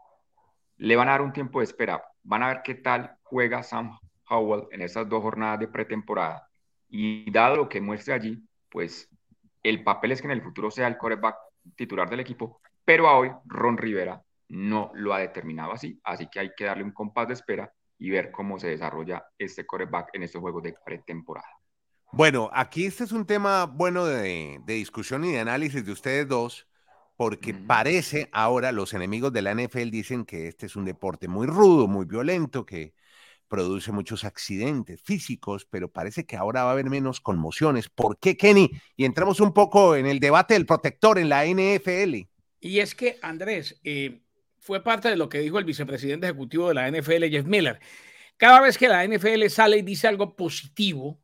le 0.76 0.98
van 0.98 1.08
a 1.08 1.12
dar 1.12 1.22
un 1.22 1.32
tiempo 1.32 1.60
de 1.60 1.66
espera. 1.66 2.04
Van 2.24 2.44
a 2.44 2.48
ver 2.48 2.62
qué 2.62 2.76
tal 2.76 3.16
juega 3.24 3.64
Sam 3.64 3.98
Howell 4.28 4.68
en 4.72 4.82
estas 4.82 5.08
dos 5.08 5.22
jornadas 5.22 5.60
de 5.60 5.70
pretemporada. 5.70 6.50
Y 6.90 7.32
dado 7.32 7.56
lo 7.56 7.70
que 7.70 7.80
muestre 7.80 8.14
allí, 8.14 8.44
pues 8.70 9.08
el 9.64 9.82
papel 9.84 10.12
es 10.12 10.22
que 10.22 10.28
en 10.28 10.32
el 10.32 10.42
futuro 10.42 10.72
sea 10.72 10.88
el 10.88 10.98
coreback 10.98 11.38
titular 11.76 12.10
del 12.10 12.20
equipo, 12.20 12.60
pero 12.84 13.08
a 13.08 13.18
hoy 13.18 13.32
Ron 13.46 13.78
Rivera 13.78 14.22
no 14.52 14.92
lo 14.94 15.14
ha 15.14 15.20
determinado 15.20 15.72
así, 15.72 16.00
así 16.04 16.28
que 16.30 16.42
hay 16.42 16.52
que 16.56 16.66
darle 16.66 16.84
un 16.84 16.92
compás 16.92 17.28
de 17.28 17.36
espera 17.36 17.74
y 17.98 18.10
ver 18.10 18.32
cómo 18.32 18.60
se 18.60 18.68
desarrolla 18.68 19.24
este 19.38 19.66
coreback 19.66 20.10
en 20.14 20.24
estos 20.24 20.42
juegos 20.42 20.64
de 20.64 20.76
pretemporada. 20.86 21.48
Bueno, 22.12 22.50
aquí 22.52 22.86
este 22.86 23.06
es 23.06 23.14
un 23.14 23.26
tema 23.26 23.66
bueno 23.66 24.06
de, 24.06 24.60
discusión 24.66 25.24
y 25.24 25.32
de 25.32 25.40
análisis 25.40 25.86
de 25.86 25.92
ustedes 25.94 26.28
dos, 26.28 26.68
porque 27.16 27.54
parece 27.54 28.28
ahora 28.34 28.74
los 28.74 28.94
enemigos 28.94 29.32
de 29.32 29.42
la 29.42 29.54
NFL 29.54 29.90
dicen 29.90 30.26
que 30.26 30.50
este 30.50 30.66
es 30.66 30.76
un 30.76 30.84
deporte 30.84 31.30
muy 31.30 31.48
rudo, 31.48 31.88
muy 31.88 32.06
violento, 32.06 32.66
que 32.66 32.94
produce 33.48 33.94
muchos 33.94 34.26
accidentes 34.26 35.02
físicos, 35.02 35.66
pero 35.66 35.90
parece 35.90 36.26
que 36.26 36.36
ahora 36.36 36.64
va 36.64 36.72
a 36.72 36.74
haber 36.74 36.90
menos 36.90 37.22
conmociones. 37.22 37.88
¿Por 37.88 38.18
qué, 38.18 38.36
Kenny? 38.36 38.70
Y 38.98 39.06
entramos 39.06 39.40
un 39.40 39.54
poco 39.54 39.96
en 39.96 40.08
el 40.08 40.20
debate 40.20 40.56
del 40.56 40.66
protector 40.66 41.20
en 41.20 41.30
la 41.30 41.46
NFL. 41.46 42.28
Y 42.60 42.80
es 42.80 42.96
que, 42.96 43.18
Andrés, 43.22 43.80
eh, 43.84 44.22
fue 44.62 44.82
parte 44.82 45.10
de 45.10 45.18
lo 45.18 45.28
que 45.28 45.40
dijo 45.40 45.60
el 45.60 45.66
vicepresidente 45.66 46.28
ejecutivo 46.28 46.70
de 46.70 46.76
la 46.76 46.90
NFL, 46.90 47.26
Jeff 47.30 47.46
Miller. 47.46 47.80
Cada 48.38 48.62
vez 48.62 48.78
que 48.78 48.88
la 48.88 49.06
NFL 49.06 49.48
sale 49.50 49.80
y 49.80 49.82
dice 49.82 50.08
algo 50.08 50.36
positivo 50.36 51.22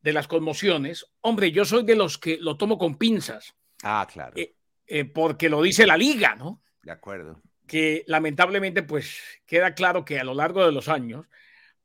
de 0.00 0.14
las 0.14 0.26
conmociones, 0.26 1.04
hombre, 1.20 1.52
yo 1.52 1.66
soy 1.66 1.84
de 1.84 1.96
los 1.96 2.16
que 2.16 2.38
lo 2.40 2.56
tomo 2.56 2.78
con 2.78 2.96
pinzas. 2.96 3.54
Ah, 3.82 4.06
claro. 4.10 4.32
Eh, 4.36 4.56
eh, 4.86 5.04
porque 5.04 5.50
lo 5.50 5.60
dice 5.60 5.86
la 5.86 5.96
liga, 5.96 6.34
¿no? 6.34 6.62
De 6.82 6.92
acuerdo 6.92 7.42
que 7.66 8.04
lamentablemente 8.06 8.82
pues 8.82 9.20
queda 9.46 9.74
claro 9.74 10.04
que 10.04 10.18
a 10.18 10.24
lo 10.24 10.34
largo 10.34 10.64
de 10.64 10.72
los 10.72 10.88
años 10.88 11.26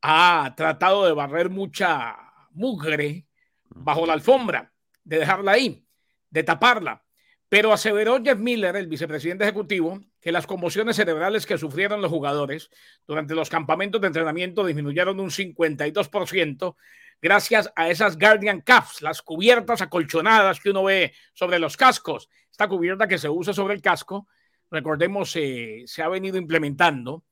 ha 0.02 0.54
tratado 0.56 1.06
de 1.06 1.14
barrer 1.14 1.50
mucha 1.50 2.18
mugre 2.52 3.28
bajo 3.70 4.06
la 4.06 4.14
alfombra, 4.14 4.74
de 5.04 5.20
dejarla 5.20 5.54
ahí, 5.54 5.86
de 6.30 6.44
taparla. 6.44 7.06
Pero 7.48 7.74
aseveró 7.74 8.22
Jeff 8.24 8.38
Miller, 8.38 8.76
el 8.76 8.88
vicepresidente 8.88 9.44
ejecutivo, 9.44 10.00
que 10.22 10.32
las 10.32 10.48
conmociones 10.48 10.96
cerebrales 10.96 11.46
que 11.46 11.58
sufrieron 11.58 12.02
los 12.02 12.12
jugadores 12.12 12.70
durante 13.08 13.36
los 13.36 13.50
campamentos 13.50 14.02
de 14.02 14.08
entrenamiento 14.08 14.66
disminuyeron 14.66 15.20
un 15.20 15.30
52% 15.30 16.76
gracias 17.22 17.72
a 17.76 17.90
esas 17.90 18.18
Guardian 18.18 18.62
Cuffs, 18.62 19.02
las 19.02 19.22
cubiertas 19.22 19.82
acolchonadas 19.82 20.60
que 20.60 20.70
uno 20.72 20.84
ve 20.84 21.14
sobre 21.34 21.60
los 21.60 21.78
cascos. 21.78 22.30
Esta 22.52 22.68
cubierta 22.68 23.08
que 23.08 23.18
se 23.18 23.30
usa 23.30 23.54
sobre 23.54 23.74
el 23.74 23.82
casco 23.82 24.28
recordemos, 24.72 25.32
se 25.32 26.04
ha 26.04 26.08
venido 26.10 26.38
implementando 26.38 27.24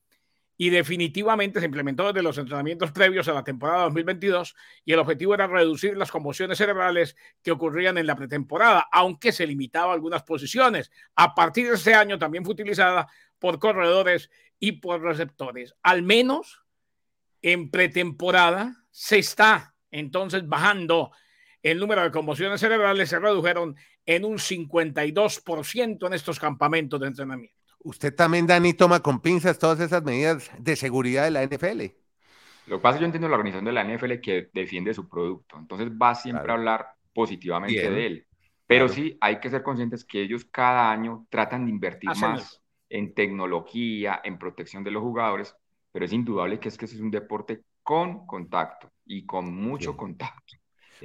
y 0.57 0.71
definitivamente 0.71 1.59
se 1.59 1.67
implementó 1.67 2.07
desde 2.07 2.23
los 2.23 2.37
entrenamientos 2.37 2.91
previos 2.91 3.27
a 3.27 3.33
la 3.33 3.43
temporada 3.43 3.83
2022 3.83 4.55
y 4.83 4.93
el 4.93 4.99
objetivo 4.99 5.35
era 5.35 5.45
reducir 5.45 5.95
las 5.95 6.11
conmociones 6.11 6.57
cerebrales 6.57 7.15
que 7.43 7.51
ocurrían 7.51 7.97
en 7.99 8.07
la 8.07 8.15
pretemporada, 8.15 8.87
aunque 8.91 9.31
se 9.31 9.45
limitaba 9.45 9.91
a 9.91 9.95
algunas 9.95 10.23
posiciones. 10.23 10.91
A 11.15 11.35
partir 11.35 11.69
de 11.69 11.75
ese 11.75 11.93
año 11.93 12.17
también 12.17 12.43
fue 12.43 12.53
utilizada 12.53 13.07
por 13.37 13.59
corredores 13.59 14.31
y 14.59 14.73
por 14.73 15.01
receptores. 15.01 15.75
Al 15.83 16.01
menos 16.01 16.63
en 17.43 17.69
pretemporada 17.69 18.83
se 18.89 19.19
está 19.19 19.75
entonces 19.91 20.47
bajando 20.47 21.11
el 21.61 21.79
número 21.79 22.01
de 22.01 22.11
conmociones 22.11 22.59
cerebrales, 22.59 23.09
se 23.09 23.19
redujeron 23.19 23.75
en 24.05 24.25
un 24.25 24.37
52% 24.37 26.07
en 26.07 26.13
estos 26.13 26.39
campamentos 26.39 26.99
de 26.99 27.07
entrenamiento. 27.07 27.56
Usted 27.87 28.13
también, 28.13 28.45
Dani, 28.45 28.73
toma 28.73 28.99
con 28.99 29.21
pinzas 29.21 29.57
todas 29.57 29.79
esas 29.79 30.03
medidas 30.03 30.51
de 30.59 30.75
seguridad 30.75 31.23
de 31.23 31.31
la 31.31 31.41
NFL. 31.41 31.83
Lo 32.65 32.77
que 32.77 32.81
pasa 32.81 32.95
es 32.95 32.95
que 32.95 32.99
yo 32.99 33.05
entiendo 33.05 33.29
la 33.29 33.37
organización 33.37 33.63
de 33.63 33.71
la 33.71 33.85
NFL 33.85 34.19
que 34.21 34.49
defiende 34.53 34.93
su 34.93 35.07
producto, 35.07 35.57
entonces 35.57 35.89
va 35.89 36.13
siempre 36.13 36.51
a 36.51 36.55
hablar 36.55 36.85
positivamente 37.13 37.89
de 37.89 38.05
él. 38.05 38.27
Pero 38.65 38.89
sí 38.89 39.17
hay 39.21 39.39
que 39.39 39.49
ser 39.49 39.63
conscientes 39.63 40.03
que 40.03 40.21
ellos 40.21 40.43
cada 40.43 40.91
año 40.91 41.27
tratan 41.29 41.63
de 41.63 41.71
invertir 41.71 42.09
más 42.19 42.61
en 42.89 43.13
tecnología, 43.13 44.19
en 44.21 44.37
protección 44.37 44.83
de 44.83 44.91
los 44.91 45.01
jugadores, 45.01 45.55
pero 45.93 46.03
es 46.03 46.11
indudable 46.11 46.59
que 46.59 46.67
es 46.67 46.77
que 46.77 46.83
ese 46.83 46.95
es 46.95 47.01
un 47.01 47.09
deporte 47.09 47.61
con 47.83 48.27
contacto 48.27 48.91
y 49.05 49.25
con 49.25 49.55
mucho 49.55 49.95
contacto. 49.95 50.57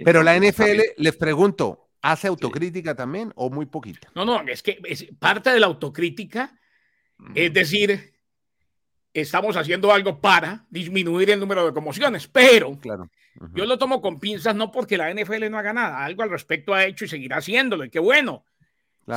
Pero 0.04 0.24
la 0.24 0.36
NFL, 0.36 0.80
les 0.96 1.16
pregunto, 1.16 1.90
¿hace 2.00 2.26
autocrítica 2.26 2.96
también 2.96 3.32
o 3.36 3.50
muy 3.50 3.66
poquita? 3.66 4.10
No, 4.16 4.24
no, 4.24 4.40
es 4.40 4.64
que 4.64 4.80
es 4.84 5.06
parte 5.20 5.50
de 5.50 5.60
la 5.60 5.66
autocrítica 5.66 6.58
es 7.35 7.52
decir, 7.52 8.12
estamos 9.14 9.57
haciendo 9.57 9.93
algo 9.93 10.21
para 10.21 10.67
disminuir 10.71 11.31
el 11.31 11.41
número 11.41 11.67
de 11.67 11.73
conmociones, 11.73 12.29
pero 12.29 12.79
claro. 12.79 13.11
yo 13.55 13.64
lo 13.67 13.79
tomo 13.79 14.00
con 14.00 14.19
pinzas 14.19 14.55
no 14.55 14.71
porque 14.71 14.97
la 14.97 15.12
NFL 15.12 15.50
no 15.50 15.59
haga 15.59 15.73
nada, 15.73 16.05
algo 16.05 16.23
al 16.23 16.31
respecto 16.31 16.75
ha 16.75 16.85
hecho 16.85 17.05
y 17.05 17.09
seguirá 17.09 17.38
haciéndolo, 17.38 17.85
y 17.85 17.91
qué 17.91 17.99
bueno, 17.99 18.45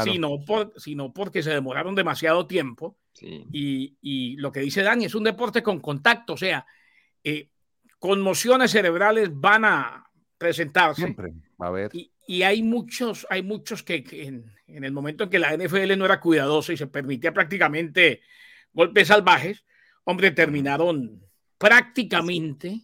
sino, 0.03 0.43
por, 0.45 0.73
sino 0.77 1.13
porque 1.13 1.43
se 1.43 1.51
demoraron 1.51 1.95
demasiado 1.95 2.47
tiempo. 2.47 2.97
Y, 3.21 3.95
y, 4.01 4.35
lo 4.37 4.51
que 4.51 4.59
dice 4.59 4.83
Dani 4.83 5.05
es 5.05 5.15
un 5.15 5.23
deporte 5.23 5.63
con 5.63 5.79
contacto, 5.79 6.33
o 6.33 6.37
sea, 6.37 6.65
eh, 7.23 7.49
conmociones 7.97 8.71
cerebrales 8.71 9.29
van 9.31 9.63
a 9.63 10.09
presentarse. 10.37 11.01
Siempre, 11.01 11.33
a 11.59 11.69
ver. 11.69 11.91
Y, 11.93 12.11
y 12.27 12.43
hay 12.43 12.63
muchos, 12.63 13.27
hay 13.29 13.43
muchos 13.43 13.83
que, 13.83 14.03
en, 14.11 14.51
en, 14.67 14.83
el 14.83 14.91
momento 14.91 15.23
en 15.23 15.29
que 15.29 15.39
la 15.39 15.55
NFL 15.55 15.97
no 15.97 16.05
era 16.05 16.19
cuidadosa 16.19 16.73
y 16.73 16.77
se 16.77 16.87
permitía 16.87 17.33
prácticamente 17.33 18.21
golpes 18.73 19.07
salvajes, 19.07 19.63
hombre, 20.03 20.31
terminaron 20.31 21.23
prácticamente 21.57 22.81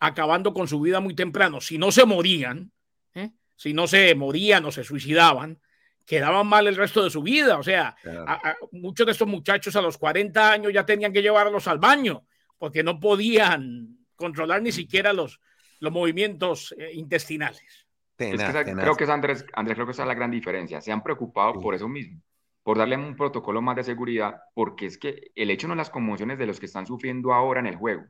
acabando 0.00 0.52
con 0.52 0.68
su 0.68 0.80
vida 0.80 1.00
muy 1.00 1.14
temprano. 1.14 1.60
Si 1.60 1.78
no 1.78 1.90
se 1.90 2.04
morían, 2.04 2.72
¿eh? 3.14 3.30
si 3.56 3.72
no 3.72 3.86
se 3.86 4.14
morían 4.14 4.64
o 4.64 4.70
se 4.70 4.84
suicidaban, 4.84 5.60
quedaban 6.04 6.46
mal 6.46 6.66
el 6.66 6.76
resto 6.76 7.02
de 7.02 7.10
su 7.10 7.22
vida. 7.22 7.58
O 7.58 7.62
sea, 7.62 7.96
a, 8.26 8.50
a, 8.50 8.56
muchos 8.72 9.06
de 9.06 9.12
estos 9.12 9.28
muchachos 9.28 9.74
a 9.76 9.82
los 9.82 9.98
40 9.98 10.52
años 10.52 10.72
ya 10.72 10.86
tenían 10.86 11.12
que 11.12 11.22
llevarlos 11.22 11.66
al 11.68 11.78
baño 11.78 12.26
porque 12.58 12.82
no 12.82 13.00
podían 13.00 13.98
controlar 14.14 14.62
ni 14.62 14.72
siquiera 14.72 15.12
los, 15.12 15.40
los 15.80 15.92
movimientos 15.92 16.74
eh, 16.78 16.90
intestinales 16.94 17.87
creo 18.18 18.96
que 18.96 19.04
es 19.04 19.10
Andrés, 19.10 19.46
Andrés, 19.54 19.76
creo 19.76 19.86
que 19.86 19.92
esa 19.92 20.02
es 20.02 20.08
la 20.08 20.14
gran 20.14 20.30
diferencia. 20.30 20.80
Se 20.80 20.92
han 20.92 21.02
preocupado 21.02 21.60
por 21.60 21.74
eso 21.74 21.88
mismo, 21.88 22.20
por 22.62 22.78
darle 22.78 22.96
un 22.96 23.16
protocolo 23.16 23.62
más 23.62 23.76
de 23.76 23.84
seguridad, 23.84 24.40
porque 24.54 24.86
es 24.86 24.98
que 24.98 25.30
el 25.34 25.50
hecho 25.50 25.68
no 25.68 25.74
es 25.74 25.78
las 25.78 25.90
conmociones 25.90 26.38
de 26.38 26.46
los 26.46 26.58
que 26.58 26.66
están 26.66 26.86
sufriendo 26.86 27.32
ahora 27.32 27.60
en 27.60 27.66
el 27.66 27.76
juego, 27.76 28.04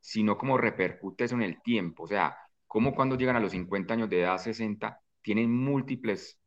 sino 0.00 0.36
cómo 0.36 0.58
repercute 0.58 1.24
eso 1.24 1.34
en 1.34 1.42
el 1.42 1.62
tiempo. 1.62 2.04
O 2.04 2.06
sea, 2.06 2.36
cómo 2.66 2.94
cuando 2.94 3.16
llegan 3.16 3.36
a 3.36 3.40
los 3.40 3.52
50 3.52 3.94
años 3.94 4.10
de 4.10 4.20
edad, 4.20 4.38
60, 4.38 5.00
tienen 5.22 5.50
múltiples 5.50 6.38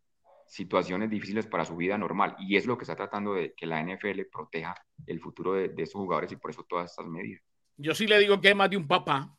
situaciones 0.46 1.10
difíciles 1.10 1.48
para 1.48 1.66
su 1.66 1.76
vida 1.76 1.98
normal. 1.98 2.36
Y 2.40 2.56
es 2.56 2.66
lo 2.66 2.78
que 2.78 2.84
está 2.84 2.96
tratando 2.96 3.34
de 3.34 3.54
que 3.54 3.66
la 3.66 3.84
NFL 3.84 4.22
proteja 4.32 4.76
el 5.06 5.20
futuro 5.20 5.54
de, 5.54 5.70
de 5.70 5.84
esos 5.84 5.96
jugadores 5.96 6.32
y 6.32 6.36
por 6.38 6.52
eso 6.52 6.64
todas 6.64 6.92
estas 6.92 7.08
medidas. 7.08 7.42
Yo 7.78 7.94
sí 7.94 8.08
le 8.08 8.20
digo 8.20 8.40
que 8.40 8.50
hay 8.50 8.56
más 8.56 8.70
de 8.70 8.78
un 8.78 8.88
papá 8.88 9.38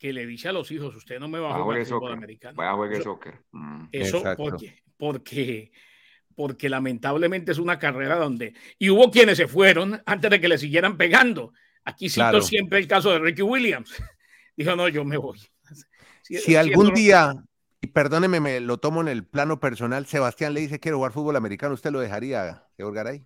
que 0.00 0.14
le 0.14 0.26
dice 0.26 0.48
a 0.48 0.52
los 0.52 0.70
hijos, 0.70 0.96
usted 0.96 1.20
no 1.20 1.28
me 1.28 1.38
va 1.38 1.50
a 1.54 1.62
jugar 1.62 1.84
fútbol 1.84 2.14
americano. 2.14 2.56
Vaya 2.56 2.70
a 2.70 2.74
jugar 2.74 3.02
soccer. 3.02 3.34
Mm. 3.52 3.84
Eso 3.92 4.22
porque, 4.34 4.82
porque, 4.96 5.72
porque 6.34 6.70
lamentablemente 6.70 7.52
es 7.52 7.58
una 7.58 7.78
carrera 7.78 8.16
donde... 8.16 8.54
Y 8.78 8.88
hubo 8.88 9.10
quienes 9.10 9.36
se 9.36 9.46
fueron 9.46 10.02
antes 10.06 10.30
de 10.30 10.40
que 10.40 10.48
le 10.48 10.56
siguieran 10.56 10.96
pegando. 10.96 11.52
Aquí 11.84 12.08
cito 12.08 12.40
siempre 12.40 12.78
el 12.78 12.88
caso 12.88 13.10
de 13.10 13.18
Ricky 13.18 13.42
Williams. 13.42 13.92
Dijo, 14.56 14.74
no, 14.74 14.88
yo 14.88 15.04
me 15.04 15.18
voy. 15.18 15.38
Si, 16.22 16.36
si 16.36 16.54
algún 16.54 16.94
día, 16.94 17.34
y 17.80 17.88
perdóneme, 17.88 18.38
me 18.38 18.60
lo 18.60 18.78
tomo 18.78 19.00
en 19.00 19.08
el 19.08 19.24
plano 19.24 19.58
personal, 19.58 20.06
Sebastián 20.06 20.54
le 20.54 20.60
dice 20.60 20.78
quiero 20.78 20.98
jugar 20.98 21.12
fútbol 21.12 21.34
americano, 21.34 21.74
¿usted 21.74 21.90
lo 21.90 21.98
dejaría, 21.98 22.62
Garay? 22.78 23.24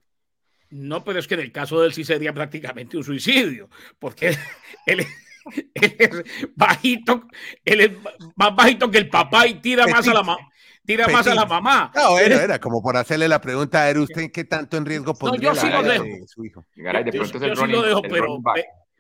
No, 0.71 1.05
pero 1.05 1.19
es 1.19 1.29
que 1.29 1.35
en 1.35 1.41
el 1.41 1.53
caso 1.53 1.81
de 1.81 1.89
él 1.89 1.93
sí 1.93 2.03
sería 2.03 2.33
prácticamente 2.33 2.97
un 2.97 3.05
suicidio, 3.05 3.69
porque 3.99 4.29
él, 4.87 5.01
él 5.01 5.07
es 5.75 6.11
bajito, 6.55 7.27
él 7.65 7.81
es 7.81 7.91
más 8.37 8.55
bajito 8.55 8.91
que 8.91 8.99
el 8.99 9.09
papá 9.09 9.47
y 9.47 9.55
tira 9.55 9.87
más 9.87 10.07
a 10.09 10.15
la 10.15 10.23
mamá. 10.23 10.49
Tira 10.85 11.09
más 11.09 11.27
a 11.27 11.35
la 11.35 11.47
mamá. 11.47 11.91
No, 11.95 12.19
era, 12.19 12.45
era 12.45 12.59
como 12.59 12.83
por 12.83 12.97
hacerle 12.97 13.27
la 13.27 13.41
pregunta, 13.41 13.89
¿era 13.89 14.01
usted 14.01 14.31
qué 14.31 14.45
tanto 14.45 14.77
en 14.77 14.85
riesgo 14.85 15.15
pondría 15.15 15.51
no, 15.51 15.55
yo 15.55 15.61
sí 15.61 15.71
lo 15.71 15.83
dejo. 15.83 16.05
De 16.05 16.27
su 16.27 16.45
hijo? 16.45 16.65
Garay, 16.77 17.05
de 17.05 17.13
pronto 17.13 17.39
yo, 17.39 17.47
es 17.47 17.51
el, 17.53 17.57
running, 17.57 17.77
sí 17.77 17.83
dejo, 17.87 18.05
el 18.05 18.11
pero, 18.11 18.27
running 18.27 18.43
back, 18.43 18.57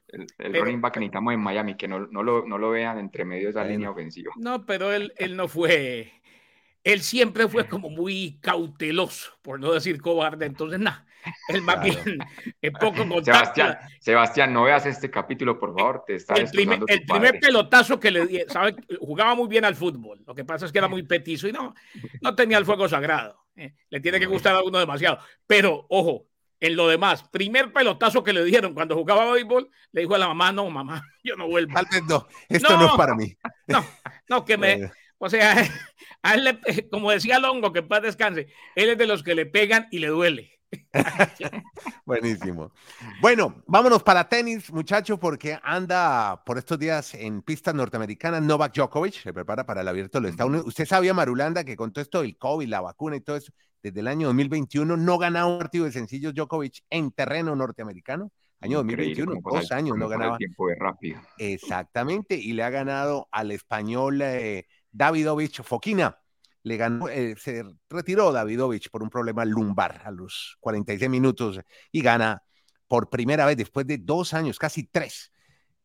el, 0.08 0.20
el 0.22 0.28
pero, 0.52 0.64
running 0.64 0.80
back 0.80 0.94
que 0.94 1.00
necesitamos 1.00 1.34
en 1.34 1.40
Miami, 1.40 1.76
que 1.76 1.86
no, 1.86 2.06
no, 2.06 2.22
lo, 2.22 2.46
no 2.46 2.56
lo 2.56 2.70
vean 2.70 2.98
entre 2.98 3.26
medio 3.26 3.44
de 3.44 3.50
esa 3.50 3.64
línea 3.64 3.90
ofensiva. 3.90 4.32
No, 4.36 4.64
pero 4.64 4.92
él, 4.92 5.12
él 5.18 5.36
no 5.36 5.46
fue, 5.46 6.10
él 6.84 7.02
siempre 7.02 7.48
fue 7.48 7.66
como 7.68 7.90
muy 7.90 8.38
cauteloso, 8.40 9.32
por 9.42 9.60
no 9.60 9.72
decir 9.72 10.00
cobarde, 10.00 10.46
entonces 10.46 10.80
nada, 10.80 11.04
bien 11.82 12.18
es 12.60 12.70
poco 12.72 12.96
contacto. 13.08 13.24
Sebastián, 13.24 13.78
Sebastián, 14.00 14.52
no 14.52 14.64
veas 14.64 14.86
este 14.86 15.10
capítulo, 15.10 15.58
por 15.58 15.74
favor, 15.76 16.04
te 16.06 16.16
está 16.16 16.34
El 16.34 16.50
primer, 16.50 16.80
el 16.86 17.04
primer 17.04 17.40
pelotazo 17.40 17.98
que 17.98 18.10
le 18.10 18.26
di, 18.26 18.40
¿sabe? 18.48 18.76
jugaba 19.00 19.34
muy 19.34 19.48
bien 19.48 19.64
al 19.64 19.74
fútbol, 19.74 20.22
lo 20.26 20.34
que 20.34 20.44
pasa 20.44 20.66
es 20.66 20.72
que 20.72 20.78
era 20.78 20.88
muy 20.88 21.02
petizo 21.02 21.48
y 21.48 21.52
no, 21.52 21.74
no 22.20 22.34
tenía 22.34 22.58
el 22.58 22.64
fuego 22.64 22.88
sagrado, 22.88 23.46
eh, 23.56 23.74
le 23.90 24.00
tiene 24.00 24.20
que 24.20 24.26
gustar 24.26 24.54
a 24.54 24.62
uno 24.62 24.78
demasiado, 24.78 25.18
pero 25.46 25.86
ojo, 25.88 26.26
en 26.60 26.76
lo 26.76 26.88
demás, 26.88 27.24
primer 27.28 27.72
pelotazo 27.72 28.24
que 28.24 28.32
le 28.32 28.44
dieron 28.44 28.74
cuando 28.74 28.94
jugaba 28.94 29.30
béisbol, 29.32 29.68
le 29.92 30.00
dijo 30.00 30.14
a 30.14 30.18
la 30.18 30.28
mamá, 30.28 30.52
no, 30.52 30.70
mamá, 30.70 31.02
yo 31.24 31.36
no 31.36 31.46
vuelvo. 31.46 31.74
Tal 31.74 31.86
vez 31.90 32.02
no, 32.04 32.26
esto 32.48 32.72
no, 32.72 32.80
no 32.80 32.86
es 32.86 32.92
para 32.92 33.14
mí. 33.14 33.36
No, 33.66 33.84
no, 34.28 34.44
que 34.44 34.56
me... 34.56 34.90
O 35.18 35.28
sea, 35.30 35.56
a 36.22 36.34
él 36.34 36.44
le, 36.44 36.88
como 36.90 37.10
decía 37.10 37.38
Longo, 37.38 37.72
que 37.72 37.82
paz 37.82 38.02
descanse, 38.02 38.48
él 38.74 38.90
es 38.90 38.98
de 38.98 39.06
los 39.06 39.22
que 39.22 39.34
le 39.34 39.46
pegan 39.46 39.88
y 39.90 39.98
le 39.98 40.08
duele. 40.08 40.53
Buenísimo. 42.06 42.72
Bueno, 43.20 43.62
vámonos 43.66 44.02
para 44.02 44.28
tenis, 44.28 44.72
muchachos, 44.72 45.18
porque 45.18 45.58
anda 45.62 46.42
por 46.44 46.58
estos 46.58 46.78
días 46.78 47.14
en 47.14 47.42
pistas 47.42 47.74
norteamericanas 47.74 48.42
Novak 48.42 48.74
Djokovic, 48.74 49.22
se 49.22 49.32
prepara 49.32 49.64
para 49.66 49.80
el 49.80 49.88
abierto 49.88 50.18
de 50.18 50.22
los 50.22 50.30
Estados 50.30 50.50
Unidos. 50.50 50.68
Usted 50.68 50.86
sabía, 50.86 51.14
Marulanda, 51.14 51.64
que 51.64 51.76
con 51.76 51.92
todo 51.92 52.02
esto 52.02 52.22
del 52.22 52.36
COVID, 52.36 52.68
la 52.68 52.80
vacuna 52.80 53.16
y 53.16 53.20
todo 53.20 53.36
eso, 53.36 53.52
desde 53.82 54.00
el 54.00 54.08
año 54.08 54.28
2021 54.28 54.96
no 54.96 55.18
ganaba 55.18 55.46
un 55.46 55.58
partido 55.58 55.84
de 55.84 55.92
sencillos 55.92 56.34
Djokovic 56.34 56.84
en 56.90 57.10
terreno 57.10 57.54
norteamericano. 57.54 58.32
Año 58.60 58.78
2021, 58.78 59.40
dos 59.44 59.72
años 59.72 59.98
no 59.98 60.08
ganaba. 60.08 60.38
tiempo 60.38 60.68
de 60.68 60.74
rápido. 60.76 61.20
Exactamente, 61.36 62.34
y 62.34 62.54
le 62.54 62.62
ha 62.62 62.70
ganado 62.70 63.28
al 63.30 63.50
español 63.50 64.22
eh, 64.22 64.66
Davidovich 64.90 65.62
Fokina. 65.62 66.18
Le 66.64 66.76
ganó, 66.76 67.08
eh, 67.08 67.36
se 67.38 67.62
retiró 67.88 68.32
Davidovich 68.32 68.90
por 68.90 69.02
un 69.02 69.10
problema 69.10 69.44
lumbar 69.44 70.02
a 70.04 70.10
los 70.10 70.56
46 70.60 71.08
minutos 71.08 71.60
y 71.92 72.00
gana 72.00 72.42
por 72.88 73.10
primera 73.10 73.46
vez 73.46 73.56
después 73.56 73.86
de 73.86 73.98
dos 73.98 74.34
años, 74.34 74.58
casi 74.58 74.84
tres, 74.84 75.32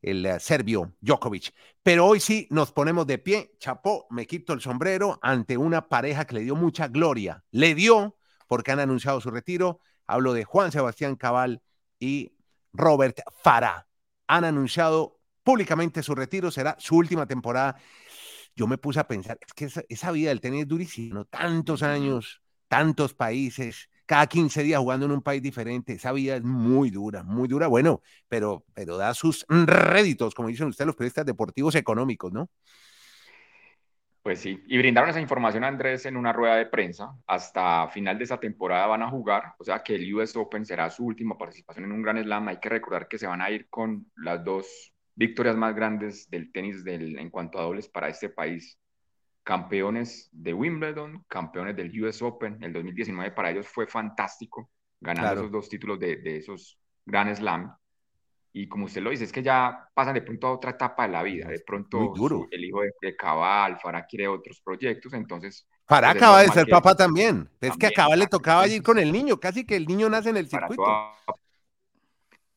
el 0.02 0.26
uh, 0.26 0.40
serbio 0.40 0.96
Djokovic. 1.02 1.54
Pero 1.84 2.06
hoy 2.06 2.20
sí 2.20 2.48
nos 2.50 2.72
ponemos 2.72 3.06
de 3.08 3.18
pie, 3.18 3.52
chapó, 3.60 4.08
me 4.10 4.26
quito 4.26 4.54
el 4.54 4.62
sombrero 4.62 5.20
ante 5.22 5.58
una 5.58 5.88
pareja 5.88 6.26
que 6.26 6.36
le 6.36 6.42
dio 6.42 6.56
mucha 6.56 6.88
gloria. 6.88 7.44
Le 7.52 7.76
dio 7.76 8.18
porque 8.48 8.72
han 8.72 8.80
anunciado 8.80 9.22
su 9.22 9.32
retiro. 9.32 9.82
Hablo 10.08 10.34
de 10.34 10.44
Juan 10.44 10.72
Sebastián 10.72 11.16
Cabal 11.16 11.62
y 12.00 12.34
Robert 12.74 13.20
Farah. 13.44 13.88
Han 14.28 14.44
anunciado 14.44 15.20
públicamente 15.44 16.04
su 16.04 16.16
retiro, 16.16 16.52
será 16.52 16.76
su 16.80 16.96
última 16.96 17.26
temporada 17.26 17.76
yo 18.60 18.68
me 18.68 18.78
puse 18.78 19.00
a 19.00 19.08
pensar, 19.08 19.40
es 19.40 19.54
que 19.54 19.66
esa, 19.66 19.84
esa 19.88 20.12
vida 20.12 20.30
del 20.30 20.42
tenis 20.42 20.64
es 20.64 20.68
durísima, 20.68 21.24
tantos 21.24 21.82
años, 21.82 22.42
tantos 22.68 23.14
países, 23.14 23.90
cada 24.06 24.28
15 24.28 24.64
días 24.64 24.82
jugando 24.82 25.06
en 25.06 25.14
un 25.14 25.22
país 25.22 25.42
diferente, 25.42 25.94
esa 25.94 26.12
vida 26.12 26.36
es 26.36 26.44
muy 26.44 26.90
dura, 26.90 27.24
muy 27.24 27.48
dura, 27.48 27.68
bueno, 27.68 28.02
pero, 28.28 28.66
pero 28.74 28.98
da 28.98 29.14
sus 29.14 29.46
réditos, 29.48 30.36
como 30.36 30.50
dicen 30.50 30.68
ustedes 30.68 30.88
los 30.88 30.98
periodistas 30.98 31.26
deportivos 31.26 31.74
económicos, 31.76 32.34
¿no? 32.34 32.50
Pues 34.22 34.40
sí, 34.40 34.62
y 34.68 34.78
brindaron 34.78 35.10
esa 35.10 35.22
información 35.22 35.64
a 35.64 35.70
Andrés 35.70 36.06
en 36.06 36.18
una 36.18 36.34
rueda 36.34 36.58
de 36.58 36.66
prensa. 36.66 37.16
Hasta 37.26 37.88
final 37.88 38.18
de 38.18 38.26
esa 38.26 38.38
temporada 38.38 38.88
van 38.88 39.04
a 39.04 39.10
jugar, 39.10 39.54
o 39.58 39.64
sea 39.64 39.82
que 39.82 39.96
el 39.96 40.14
US 40.14 40.36
Open 40.36 40.66
será 40.66 40.90
su 40.90 41.06
última 41.06 41.38
participación 41.38 41.86
en 41.86 41.94
un 41.94 42.02
Gran 42.02 42.22
Slam. 42.22 42.50
Hay 42.50 42.60
que 42.60 42.68
recordar 42.68 43.08
que 43.08 43.18
se 43.18 43.26
van 43.26 43.42
a 43.42 43.50
ir 43.50 43.70
con 43.70 44.12
las 44.18 44.44
dos 44.44 44.94
victorias 45.20 45.58
más 45.58 45.76
grandes 45.76 46.30
del 46.30 46.50
tenis 46.50 46.82
del, 46.86 47.20
en 47.20 47.30
cuanto 47.30 47.60
a 47.60 47.64
dobles 47.64 47.90
para 47.90 48.08
este 48.08 48.30
país. 48.30 48.80
Campeones 49.44 50.30
de 50.32 50.54
Wimbledon, 50.54 51.26
campeones 51.28 51.76
del 51.76 51.92
US 52.02 52.22
Open. 52.22 52.58
El 52.64 52.72
2019 52.72 53.32
para 53.32 53.52
ellos 53.52 53.68
fue 53.68 53.86
fantástico, 53.86 54.72
ganando 55.02 55.34
esos 55.34 55.52
dos 55.52 55.68
títulos 55.68 56.00
de, 56.00 56.18
de 56.18 56.38
esos 56.38 56.80
Gran 57.06 57.36
Slam. 57.36 57.76
Y 58.54 58.70
como 58.70 58.86
usted 58.86 59.02
lo 59.02 59.10
dice, 59.10 59.26
es 59.26 59.32
que 59.34 59.44
ya 59.44 59.90
pasan 59.94 60.14
de 60.14 60.22
pronto 60.22 60.48
a 60.48 60.54
otra 60.54 60.72
etapa 60.72 61.06
de 61.06 61.10
la 61.10 61.22
vida. 61.22 61.50
De 61.50 61.60
pronto 61.68 62.14
el 62.50 62.64
hijo 62.64 62.82
de, 63.02 63.16
Cabal, 63.18 63.78
Farah 63.78 64.06
quiere 64.06 64.28
otros 64.28 64.62
proyectos, 64.62 65.14
entonces... 65.14 65.68
Farah 65.86 66.14
pues, 66.14 66.24
acaba 66.24 66.42
de 66.44 66.48
ser 66.48 66.68
papá 66.68 66.96
también. 66.96 67.50
Es 67.60 67.76
que 67.76 67.88
a 67.88 67.92
Cabal 67.92 68.20
le 68.20 68.28
tocaba 68.28 68.66
ir 68.70 68.82
con 68.82 68.98
el 68.98 69.12
niño, 69.12 69.38
casi 69.38 69.66
que 69.66 69.76
el 69.76 69.86
niño 69.86 70.10
nace 70.10 70.30
en 70.30 70.38
el 70.38 70.48
circuito. 70.48 70.86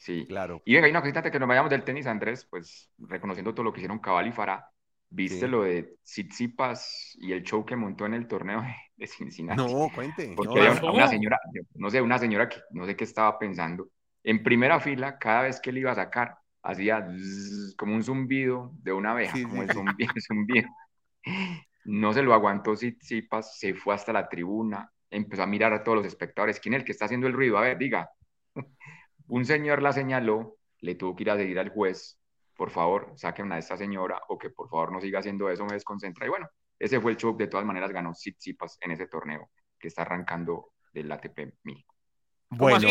Sí, 0.02 0.26
claro. 0.26 0.60
Y 0.64 0.74
venga, 0.74 0.88
y 0.88 0.90
una 0.90 1.00
cosita 1.00 1.22
que 1.22 1.38
nos 1.38 1.48
vayamos 1.48 1.70
del 1.70 1.84
tenis, 1.84 2.08
Andrés, 2.08 2.44
pues 2.50 2.90
reconociendo 2.98 3.54
todo 3.54 3.62
lo 3.62 3.72
que 3.72 3.78
hicieron 3.78 4.00
Cabal 4.00 4.26
y 4.26 4.32
Farah, 4.32 4.68
¿viste 5.08 5.46
lo 5.46 5.62
de 5.62 5.94
Tsitsipas 6.02 7.16
y 7.20 7.30
el 7.30 7.44
show 7.44 7.64
que 7.64 7.76
montó 7.76 8.04
en 8.06 8.14
el 8.14 8.26
torneo 8.26 8.64
de 8.96 9.06
Cincinnati? 9.06 9.62
No, 9.62 9.88
cuente. 9.94 10.32
Porque 10.34 10.58
una 10.82 11.06
señora, 11.06 11.38
no 11.74 11.88
sé, 11.88 12.02
una 12.02 12.18
señora 12.18 12.48
que 12.48 12.56
no 12.72 12.84
sé 12.84 12.96
qué 12.96 13.04
estaba 13.04 13.38
pensando, 13.38 13.90
en 14.24 14.42
primera 14.42 14.80
fila, 14.80 15.18
cada 15.18 15.42
vez 15.42 15.60
que 15.60 15.70
él 15.70 15.78
iba 15.78 15.92
a 15.92 15.94
sacar, 15.94 16.36
hacía 16.64 17.06
como 17.76 17.94
un 17.94 18.02
zumbido 18.02 18.72
de 18.82 18.92
una 18.92 19.12
abeja, 19.12 19.40
como 19.48 19.62
el 19.62 19.70
zumbido, 19.70 20.68
No 21.84 22.12
se 22.12 22.22
lo 22.22 22.34
aguantó 22.34 22.74
Tsitsipas, 22.74 23.56
se 23.56 23.74
fue 23.74 23.94
hasta 23.94 24.12
la 24.12 24.28
tribuna, 24.28 24.90
empezó 25.08 25.44
a 25.44 25.46
mirar 25.46 25.72
a 25.72 25.84
todos 25.84 25.98
los 25.98 26.06
espectadores. 26.06 26.58
¿Quién 26.58 26.74
es 26.74 26.80
el 26.80 26.84
que 26.84 26.90
está 26.90 27.04
haciendo 27.04 27.28
el 27.28 27.34
ruido? 27.34 27.56
A 27.56 27.60
ver, 27.60 27.78
diga. 27.78 28.10
Un 29.32 29.46
señor 29.46 29.80
la 29.80 29.94
señaló, 29.94 30.58
le 30.80 30.94
tuvo 30.94 31.16
que 31.16 31.22
ir 31.22 31.30
a 31.30 31.36
decir 31.36 31.58
al 31.58 31.70
juez, 31.70 32.18
por 32.54 32.70
favor, 32.70 33.14
saquen 33.16 33.50
a 33.50 33.56
esta 33.56 33.78
señora 33.78 34.20
o 34.28 34.36
que 34.36 34.50
por 34.50 34.68
favor 34.68 34.92
no 34.92 35.00
siga 35.00 35.20
haciendo 35.20 35.48
eso, 35.48 35.64
me 35.64 35.72
desconcentra. 35.72 36.26
Y 36.26 36.28
bueno, 36.28 36.50
ese 36.78 37.00
fue 37.00 37.12
el 37.12 37.16
show. 37.16 37.34
De 37.34 37.46
todas 37.46 37.64
maneras, 37.64 37.92
ganó 37.92 38.12
Tsitsipas 38.12 38.76
en 38.82 38.90
ese 38.90 39.06
torneo 39.06 39.48
que 39.78 39.88
está 39.88 40.02
arrancando 40.02 40.74
del 40.92 41.10
ATP 41.10 41.54
1000. 41.62 41.82
Bueno, 42.50 42.86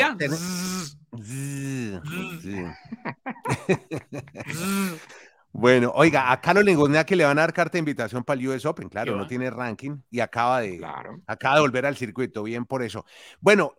bueno, 5.54 5.92
oiga, 5.96 6.32
a 6.32 6.40
Carlos 6.40 6.64
que 7.06 7.16
le 7.16 7.26
van 7.26 7.38
a 7.38 7.42
dar 7.42 7.54
carta 7.54 7.74
de 7.74 7.80
invitación 7.80 8.24
para 8.24 8.40
el 8.40 8.48
US 8.48 8.66
Open, 8.66 8.88
claro, 8.88 9.18
no 9.18 9.28
tiene 9.28 9.50
ranking 9.50 9.98
y 10.10 10.22
acaba 10.22 10.62
de, 10.62 10.82
acaba 11.28 11.56
de 11.56 11.62
volver 11.62 11.86
al 11.86 11.98
circuito, 11.98 12.44
bien 12.44 12.66
por 12.66 12.84
eso. 12.84 13.06
Bueno, 13.40 13.74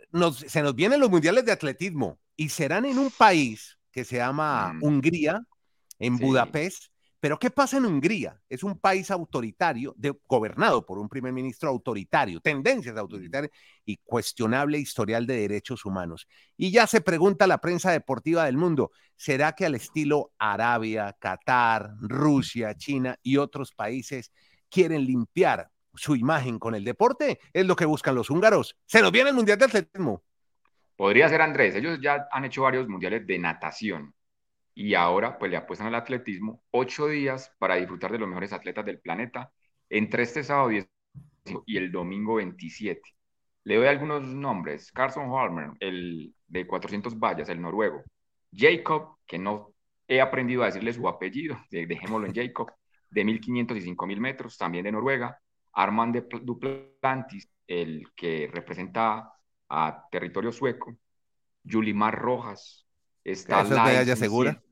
se 0.47 0.62
nos 0.62 0.75
vienen 0.75 1.00
los 1.00 1.11
mundiales 1.11 1.45
de 1.45 1.52
atletismo 1.52 2.19
y 2.37 2.50
serán 2.50 2.85
en 2.85 2.99
un 2.99 3.11
país 3.11 3.79
que 3.91 4.05
se 4.05 4.17
llama 4.17 4.75
mm. 4.75 4.85
Hungría, 4.85 5.43
en 5.99 6.19
Budapest, 6.19 6.92
pero 7.23 7.38
¿qué 7.38 7.52
pasa 7.52 7.76
en 7.76 7.85
Hungría? 7.85 8.37
Es 8.49 8.64
un 8.64 8.81
país 8.81 9.09
autoritario, 9.09 9.95
gobernado 10.26 10.85
por 10.85 10.99
un 10.99 11.09
primer 11.09 11.33
ministro 11.33 11.69
autoritario, 11.69 12.41
tendencias 12.41 12.97
autoritarias 12.97 13.52
y 13.85 13.99
cuestionable 13.99 14.79
historial 14.79 15.25
de 15.25 15.37
derechos 15.37 15.85
humanos. 15.85 16.26
Y 16.57 16.73
ya 16.73 16.88
se 16.88 17.00
pregunta 17.00 17.47
la 17.47 17.59
prensa 17.59 17.93
deportiva 17.93 18.47
del 18.47 18.57
mundo, 18.57 18.91
¿será 19.14 19.52
que 19.52 19.64
al 19.64 19.76
estilo 19.76 20.33
Arabia, 20.37 21.17
Qatar, 21.17 21.93
Rusia, 22.00 22.75
China 22.75 23.17
y 23.23 23.37
otros 23.37 23.71
países 23.71 24.33
quieren 24.69 25.05
limpiar 25.05 25.71
su 25.95 26.17
imagen 26.17 26.59
con 26.59 26.75
el 26.75 26.83
deporte? 26.83 27.38
Es 27.52 27.64
lo 27.64 27.76
que 27.76 27.85
buscan 27.85 28.17
los 28.17 28.31
húngaros. 28.31 28.76
Se 28.85 29.00
nos 29.00 29.12
viene 29.12 29.31
el 29.31 29.37
Mundial 29.37 29.59
de 29.59 29.67
Atletismo. 29.67 30.25
Podría 30.97 31.29
ser 31.29 31.41
Andrés, 31.41 31.76
ellos 31.76 32.00
ya 32.02 32.26
han 32.33 32.47
hecho 32.47 32.62
varios 32.62 32.88
mundiales 32.88 33.25
de 33.25 33.38
natación 33.38 34.12
y 34.75 34.95
ahora 34.95 35.38
pues 35.38 35.50
le 35.50 35.57
apuestan 35.57 35.88
al 35.88 35.95
atletismo 35.97 36.62
ocho 36.71 37.07
días 37.09 37.55
para 37.59 37.76
disfrutar 37.76 38.12
de 38.12 38.19
los 38.19 38.29
mejores 38.29 38.52
atletas 38.52 38.85
del 38.85 39.00
planeta 39.00 39.52
entre 39.91 40.23
este 40.23 40.43
sábado 40.43 40.71
y 41.67 41.76
el 41.76 41.93
domingo 41.93 42.37
27. 42.37 43.00
Le 43.64 43.76
doy 43.76 43.87
algunos 43.87 44.23
nombres. 44.23 44.91
Carson 44.93 45.31
Holmer, 45.31 45.70
el 45.81 46.35
de 46.47 46.66
400 46.66 47.18
vallas, 47.18 47.49
el 47.49 47.61
noruego. 47.61 48.03
Jacob, 48.53 49.18
que 49.27 49.38
no 49.38 49.73
he 50.09 50.20
aprendido 50.20 50.62
a 50.62 50.66
decirle 50.66 50.92
su 50.92 51.09
apellido, 51.09 51.59
dejémoslo 51.70 52.27
en 52.27 52.35
Jacob, 52.35 52.73
de 53.11 53.25
1500 53.25 53.77
y 53.77 53.81
5000 53.83 54.20
metros, 54.20 54.59
también 54.59 54.85
de 54.85 54.92
Noruega. 54.92 55.38
Armand 55.75 56.29
Duplantis, 56.42 57.49
el 57.66 58.07
que 58.14 58.51
representa 58.53 59.33
a 59.68 60.09
territorio 60.11 60.53
sueco. 60.53 60.97
Yulimar 61.62 62.18
Rojas, 62.18 62.87
Está 63.25 63.63
Lyles, 63.63 64.19
segura? 64.19 64.63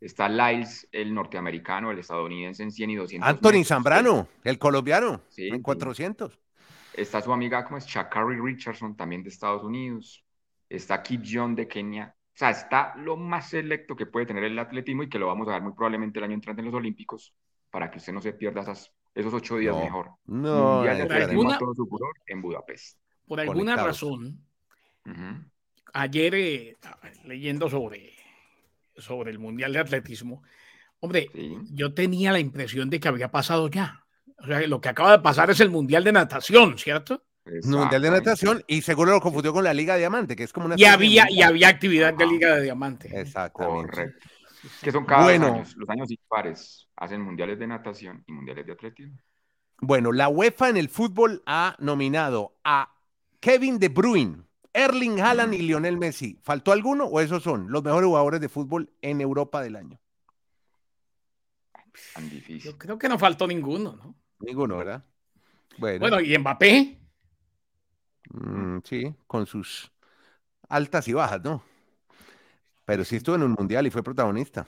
está 0.00 0.28
Lyles, 0.28 0.88
el 0.92 1.14
norteamericano, 1.14 1.90
el 1.90 1.98
estadounidense 1.98 2.62
en 2.62 2.70
100 2.70 2.90
y 2.90 2.96
200. 2.96 3.28
Anthony 3.28 3.64
Zambrano, 3.64 4.28
el 4.44 4.58
colombiano, 4.58 5.22
en 5.36 5.62
400. 5.62 6.38
Está 6.94 7.20
su 7.20 7.32
amiga 7.32 7.64
como 7.64 7.76
es 7.76 7.86
Chakari 7.86 8.40
Richardson, 8.40 8.96
también 8.96 9.22
de 9.22 9.28
Estados 9.28 9.62
Unidos. 9.62 10.24
Está 10.68 11.02
Kip 11.02 11.22
John 11.30 11.54
de 11.54 11.68
Kenia. 11.68 12.14
O 12.34 12.38
sea, 12.38 12.50
está 12.50 12.94
lo 12.96 13.16
más 13.16 13.50
selecto 13.50 13.96
que 13.96 14.06
puede 14.06 14.26
tener 14.26 14.44
el 14.44 14.58
atletismo 14.58 15.02
y 15.02 15.08
que 15.08 15.18
lo 15.18 15.26
vamos 15.26 15.48
a 15.48 15.52
ver 15.52 15.62
muy 15.62 15.72
probablemente 15.72 16.18
el 16.18 16.24
año 16.24 16.34
entrante 16.34 16.60
en 16.60 16.66
los 16.66 16.74
Olímpicos 16.74 17.34
para 17.70 17.90
que 17.90 17.98
usted 17.98 18.12
no 18.12 18.20
se 18.20 18.32
pierda 18.32 18.62
esos 19.14 19.34
ocho 19.34 19.56
días 19.56 19.76
mejor. 19.76 20.10
No, 20.26 20.84
no, 20.84 20.90
alguna, 20.90 21.58
todo 21.58 21.74
su 21.74 21.88
en 22.26 22.42
Budapest. 22.42 22.98
Por 23.26 23.40
alguna 23.40 23.76
razón, 23.76 24.44
ayer 25.96 26.34
eh, 26.34 26.76
leyendo 27.24 27.68
sobre, 27.68 28.14
sobre 28.96 29.30
el 29.30 29.38
Mundial 29.38 29.72
de 29.72 29.80
Atletismo, 29.80 30.42
hombre, 31.00 31.28
yo 31.70 31.94
tenía 31.94 32.32
la 32.32 32.38
impresión 32.38 32.90
de 32.90 33.00
que 33.00 33.08
había 33.08 33.30
pasado 33.30 33.68
ya. 33.68 34.04
O 34.38 34.46
sea, 34.46 34.60
lo 34.66 34.80
que 34.80 34.90
acaba 34.90 35.12
de 35.12 35.22
pasar 35.22 35.50
es 35.50 35.60
el 35.60 35.70
Mundial 35.70 36.04
de 36.04 36.12
Natación, 36.12 36.78
¿cierto? 36.78 37.24
Mundial 37.64 38.02
de 38.02 38.10
Natación 38.10 38.64
y 38.66 38.82
seguro 38.82 39.12
lo 39.12 39.20
confundió 39.20 39.52
con 39.52 39.64
la 39.64 39.72
Liga 39.72 39.94
de 39.94 40.00
Diamante, 40.00 40.36
que 40.36 40.42
es 40.42 40.52
como 40.52 40.66
una... 40.66 40.74
Y 40.76 40.84
había, 40.84 41.30
y 41.30 41.42
había 41.42 41.68
actividad 41.68 42.12
de 42.12 42.26
Liga 42.26 42.56
de 42.56 42.62
Diamante. 42.62 43.08
Exactamente. 43.18 44.14
Que 44.82 44.90
son 44.92 45.04
cada 45.04 45.22
bueno, 45.22 45.46
años, 45.46 45.76
los 45.76 45.88
años 45.88 46.10
impares 46.10 46.88
hacen 46.96 47.20
mundiales 47.22 47.58
de 47.58 47.68
natación 47.68 48.24
y 48.26 48.32
mundiales 48.32 48.66
de 48.66 48.72
atletismo. 48.72 49.16
Bueno, 49.78 50.10
la 50.10 50.28
UEFA 50.28 50.70
en 50.70 50.76
el 50.76 50.88
fútbol 50.88 51.42
ha 51.46 51.76
nominado 51.78 52.56
a 52.64 52.92
Kevin 53.38 53.78
De 53.78 53.88
Bruyne 53.88 54.45
Erling 54.76 55.20
Haaland 55.20 55.54
y 55.54 55.62
Lionel 55.62 55.96
Messi. 55.96 56.38
¿Faltó 56.42 56.70
alguno 56.70 57.06
o 57.06 57.20
esos 57.20 57.42
son 57.42 57.70
los 57.70 57.82
mejores 57.82 58.06
jugadores 58.06 58.40
de 58.40 58.48
fútbol 58.50 58.92
en 59.00 59.22
Europa 59.22 59.62
del 59.62 59.76
año? 59.76 59.98
Tan 62.14 62.28
difícil. 62.28 62.72
Yo 62.72 62.78
creo 62.78 62.98
que 62.98 63.08
no 63.08 63.18
faltó 63.18 63.46
ninguno, 63.46 63.96
¿no? 63.96 64.14
Ninguno, 64.40 64.76
¿verdad? 64.76 65.02
Bueno, 65.78 66.20
¿y 66.20 66.36
Mbappé? 66.38 66.98
Mm, 68.30 68.78
sí, 68.84 69.14
con 69.26 69.46
sus 69.46 69.90
altas 70.68 71.08
y 71.08 71.14
bajas, 71.14 71.42
¿no? 71.42 71.64
Pero 72.84 73.04
sí 73.04 73.16
estuvo 73.16 73.36
en 73.36 73.42
un 73.42 73.52
mundial 73.52 73.86
y 73.86 73.90
fue 73.90 74.02
protagonista. 74.02 74.66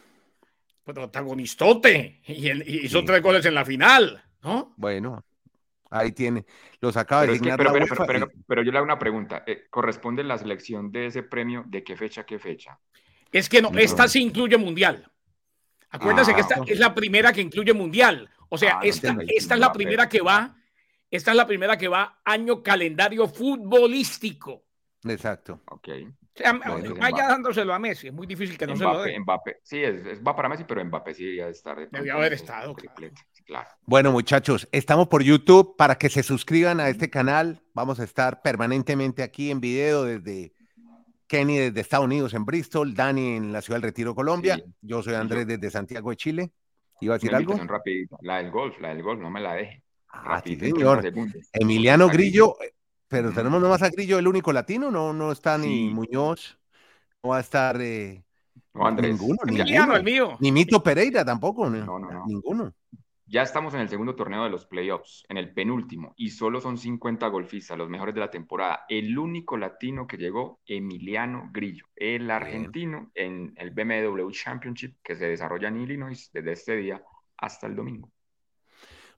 Protagonistote. 0.85 2.23
Y, 2.27 2.87
hizo 2.87 3.05
tres 3.05 3.23
goles 3.23 3.45
en 3.45 3.55
la 3.55 3.65
final, 3.65 4.25
¿no? 4.43 4.75
Bueno, 4.77 5.23
Ahí 5.91 6.13
tiene. 6.13 6.45
Los 6.81 6.97
acaba 6.97 7.27
de 7.27 7.39
pero, 8.07 8.29
pero, 8.47 8.63
yo 8.63 8.71
le 8.71 8.79
hago 8.79 8.85
una 8.85 8.99
pregunta. 8.99 9.45
Eh, 9.47 9.67
¿Corresponde 9.71 10.23
la 10.23 10.37
selección 10.37 10.93
de 10.93 11.07
ese 11.07 11.23
premio 11.23 11.65
de 11.67 11.83
qué 11.83 11.97
fecha 11.97 12.25
qué 12.25 12.39
fecha? 12.39 12.79
Es 13.33 13.49
que 13.49 13.63
no, 13.63 13.71
esta 13.71 14.09
sí 14.09 14.23
incluye 14.23 14.57
mundial. 14.57 15.11
Acuérdense 15.91 16.35
que 16.35 16.41
esta 16.41 16.57
ah. 16.57 16.65
es 16.67 16.79
la 16.79 16.95
primera 16.95 17.33
que 17.33 17.41
incluye 17.41 17.73
mundial. 17.73 18.29
O 18.49 18.59
sea, 18.59 18.79
ah, 18.79 18.81
esta, 18.83 19.17
esta 19.29 19.55
es 19.55 19.61
la 19.61 19.73
primera 19.73 20.09
que 20.09 20.21
va, 20.21 20.57
esta 21.11 21.31
es 21.31 21.37
la 21.37 21.47
primera 21.47 21.77
que 21.77 21.89
va 21.89 22.21
año 22.25 22.63
calendario 22.63 23.27
futbolístico. 23.27 24.65
Exacto. 25.05 25.63
Ok. 25.71 25.89
vaya 26.99 27.29
dándoselo 27.29 27.73
a 27.73 27.79
Messi, 27.79 28.09
es 28.09 28.13
muy 28.13 28.27
difícil 28.27 28.59
que 28.59 28.67
no 28.67 28.77
se 28.77 28.85
lo 28.85 29.03
dé. 29.03 29.19
Mbappé, 29.19 29.61
sí, 29.63 29.83
es, 29.83 30.23
va 30.27 30.37
para 30.37 30.49
Messi, 30.49 30.65
pero 30.65 30.85
Mbappé 30.85 31.15
sí 31.15 31.25
debería 31.25 31.49
estar. 31.49 31.89
Debía 31.89 32.15
haber 32.15 32.35
estado. 32.35 32.75
Claro. 32.75 33.15
Bueno, 33.87 34.13
muchachos, 34.13 34.69
estamos 34.73 35.09
por 35.09 35.23
YouTube 35.23 35.77
para 35.77 35.97
que 35.97 36.09
se 36.09 36.23
suscriban 36.23 36.81
a 36.81 36.89
este 36.89 37.09
canal. 37.09 37.63
Vamos 37.73 38.01
a 38.01 38.05
estar 38.05 38.43
permanentemente 38.43 39.23
aquí 39.23 39.51
en 39.51 39.61
video 39.61 40.05
desde 40.05 40.53
Kenny 41.27 41.57
desde 41.59 41.81
Estados 41.81 42.07
Unidos 42.07 42.35
en 42.35 42.45
Bristol, 42.45 42.95
Dani 42.95 43.37
en 43.37 43.53
la 43.53 43.63
ciudad 43.63 43.77
del 43.77 43.91
Retiro, 43.91 44.15
Colombia. 44.15 44.63
Yo 44.83 45.03
soy 45.03 45.15
Andrés 45.15 45.47
desde 45.47 45.71
Santiago 45.71 46.11
de 46.11 46.17
Chile. 46.17 46.53
¿Iba 47.01 47.15
a 47.15 47.19
decir 47.19 47.35
algo? 47.35 47.59
La 48.21 48.39
del 48.39 48.51
golf, 48.51 48.79
la 48.81 48.89
del 48.89 49.03
golf, 49.03 49.21
no 49.21 49.31
me 49.31 49.41
la 49.41 49.55
deje. 49.55 49.83
Ah, 50.11 50.43
señor. 50.45 51.03
Emiliano 51.53 52.09
Grillo, 52.09 52.57
pero 53.07 53.33
tenemos 53.33 53.61
nomás 53.61 53.83
a 53.83 53.91
Grillo, 53.91 54.19
el 54.19 54.27
único 54.27 54.53
latino, 54.53 54.91
no, 54.91 55.13
no 55.13 55.33
está 55.33 55.57
ni 55.59 55.89
Muñoz, 55.91 56.59
no 57.23 57.31
va 57.31 57.39
a 57.39 57.41
estar 57.41 57.81
eh, 57.81 58.25
no, 58.75 58.87
Andrés. 58.87 59.11
ninguno, 59.11 59.39
ninguno. 59.45 59.97
el 59.97 60.05
mío. 60.05 60.37
Ni 60.41 60.53
Mito 60.53 60.83
Pereira 60.83 61.25
tampoco, 61.25 61.69
no, 61.69 61.99
no, 61.99 61.99
no. 61.99 62.27
ninguno. 62.27 62.75
Ya 63.31 63.43
estamos 63.43 63.75
en 63.75 63.81
el 63.81 63.91
segundo 63.91 64.15
torneo 64.15 64.45
de 64.45 64.49
los 64.49 64.65
playoffs, 64.65 65.23
en 65.29 65.37
el 65.37 65.53
penúltimo, 65.53 66.15
y 66.17 66.31
solo 66.31 66.63
son 66.63 66.79
50 66.79 67.27
golfistas, 67.29 67.77
los 67.77 67.91
mejores 67.91 68.15
de 68.15 68.23
la 68.23 68.31
temporada. 68.31 68.87
El 68.89 69.19
único 69.19 69.59
latino 69.59 70.07
que 70.07 70.17
llegó, 70.17 70.63
Emiliano 70.65 71.51
Grillo, 71.53 71.85
el 71.95 72.31
argentino 72.31 73.11
en 73.15 73.53
el 73.57 73.71
BMW 73.73 74.31
Championship 74.31 74.97
que 75.03 75.15
se 75.15 75.27
desarrolla 75.27 75.69
en 75.69 75.77
Illinois 75.77 76.31
desde 76.33 76.53
este 76.53 76.77
día 76.77 77.03
hasta 77.37 77.67
el 77.67 77.77
domingo. 77.77 78.11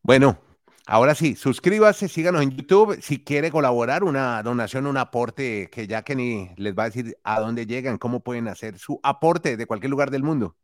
Bueno, 0.03 0.41
ahora 0.87 1.15
sí, 1.15 1.37
suscríbase, 1.37 2.09
síganos 2.09 2.43
en 2.43 2.51
YouTube. 2.51 3.01
Si 3.01 3.23
quiere 3.23 3.53
colaborar, 3.53 4.03
una 4.03 4.43
donación, 4.43 4.89
un 4.89 4.97
aporte 4.97 5.71
que 5.71 5.87
ya 5.87 6.03
Kenny 6.03 6.51
les 6.57 6.77
va 6.77 6.83
a 6.83 6.91
decir 6.91 7.17
a 7.23 7.39
dónde 7.39 7.65
llegan, 7.65 7.97
cómo 7.97 8.25
pueden 8.25 8.49
hacer 8.49 8.77
su 8.77 8.99
aporte 9.05 9.57
de 9.57 9.67
cualquier 9.67 9.91
lugar 9.91 10.11
del 10.11 10.25
mundo. 10.25 10.57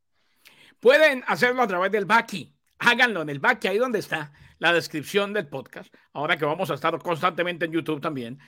Pueden 0.80 1.22
hacerlo 1.28 1.62
a 1.62 1.68
través 1.68 1.92
del 1.92 2.06
Baki 2.06 2.55
háganlo 2.78 3.22
en 3.22 3.30
el 3.30 3.40
back, 3.40 3.64
ahí 3.66 3.78
donde 3.78 3.98
está 3.98 4.32
la 4.58 4.72
descripción 4.72 5.32
del 5.32 5.48
podcast, 5.48 5.92
ahora 6.12 6.36
que 6.36 6.44
vamos 6.44 6.70
a 6.70 6.74
estar 6.74 6.98
constantemente 6.98 7.66
en 7.66 7.72
YouTube 7.72 8.00
también, 8.00 8.38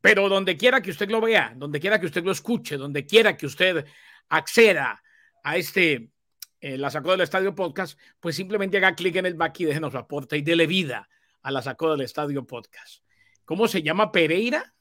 pero 0.00 0.28
donde 0.28 0.56
quiera 0.56 0.80
que 0.80 0.90
usted 0.90 1.10
lo 1.10 1.20
vea, 1.20 1.52
donde 1.56 1.80
quiera 1.80 1.98
que 1.98 2.06
usted 2.06 2.24
lo 2.24 2.32
escuche, 2.32 2.76
donde 2.76 3.06
quiera 3.06 3.36
que 3.36 3.46
usted 3.46 3.84
acceda 4.28 5.02
a 5.42 5.56
este, 5.56 6.10
eh, 6.60 6.78
la 6.78 6.90
sacó 6.90 7.12
del 7.12 7.22
estadio 7.22 7.54
podcast, 7.54 7.98
pues 8.20 8.36
simplemente 8.36 8.76
haga 8.76 8.94
clic 8.94 9.16
en 9.16 9.26
el 9.26 9.34
back 9.34 9.60
y 9.60 9.64
déjenos 9.64 9.92
su 9.92 9.98
aporte 9.98 10.36
y 10.36 10.42
dele 10.42 10.66
vida 10.66 11.08
a 11.42 11.50
la 11.50 11.62
sacó 11.62 11.90
del 11.90 12.02
estadio 12.02 12.46
podcast. 12.46 13.02
¿Cómo 13.44 13.66
se 13.66 13.82
llama 13.82 14.12
Pereira? 14.12 14.74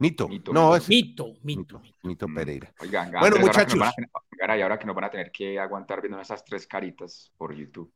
Mito. 0.00 0.28
No, 0.52 0.76
es 0.76 0.88
Mito, 0.88 1.34
Mito. 1.42 1.82
Mito, 2.02 2.28
mm. 2.28 2.34
Pereira. 2.34 2.72
Oigan, 2.80 3.12
bueno, 3.12 3.36
muchachos. 3.38 3.80
Y 4.40 4.62
ahora 4.62 4.78
que 4.78 4.86
nos 4.86 4.94
van 4.94 5.04
a 5.04 5.10
tener 5.10 5.30
que 5.30 5.58
aguantar 5.58 6.00
viendo 6.00 6.20
esas 6.20 6.44
tres 6.44 6.66
caritas 6.66 7.32
por 7.36 7.54
YouTube. 7.54 7.92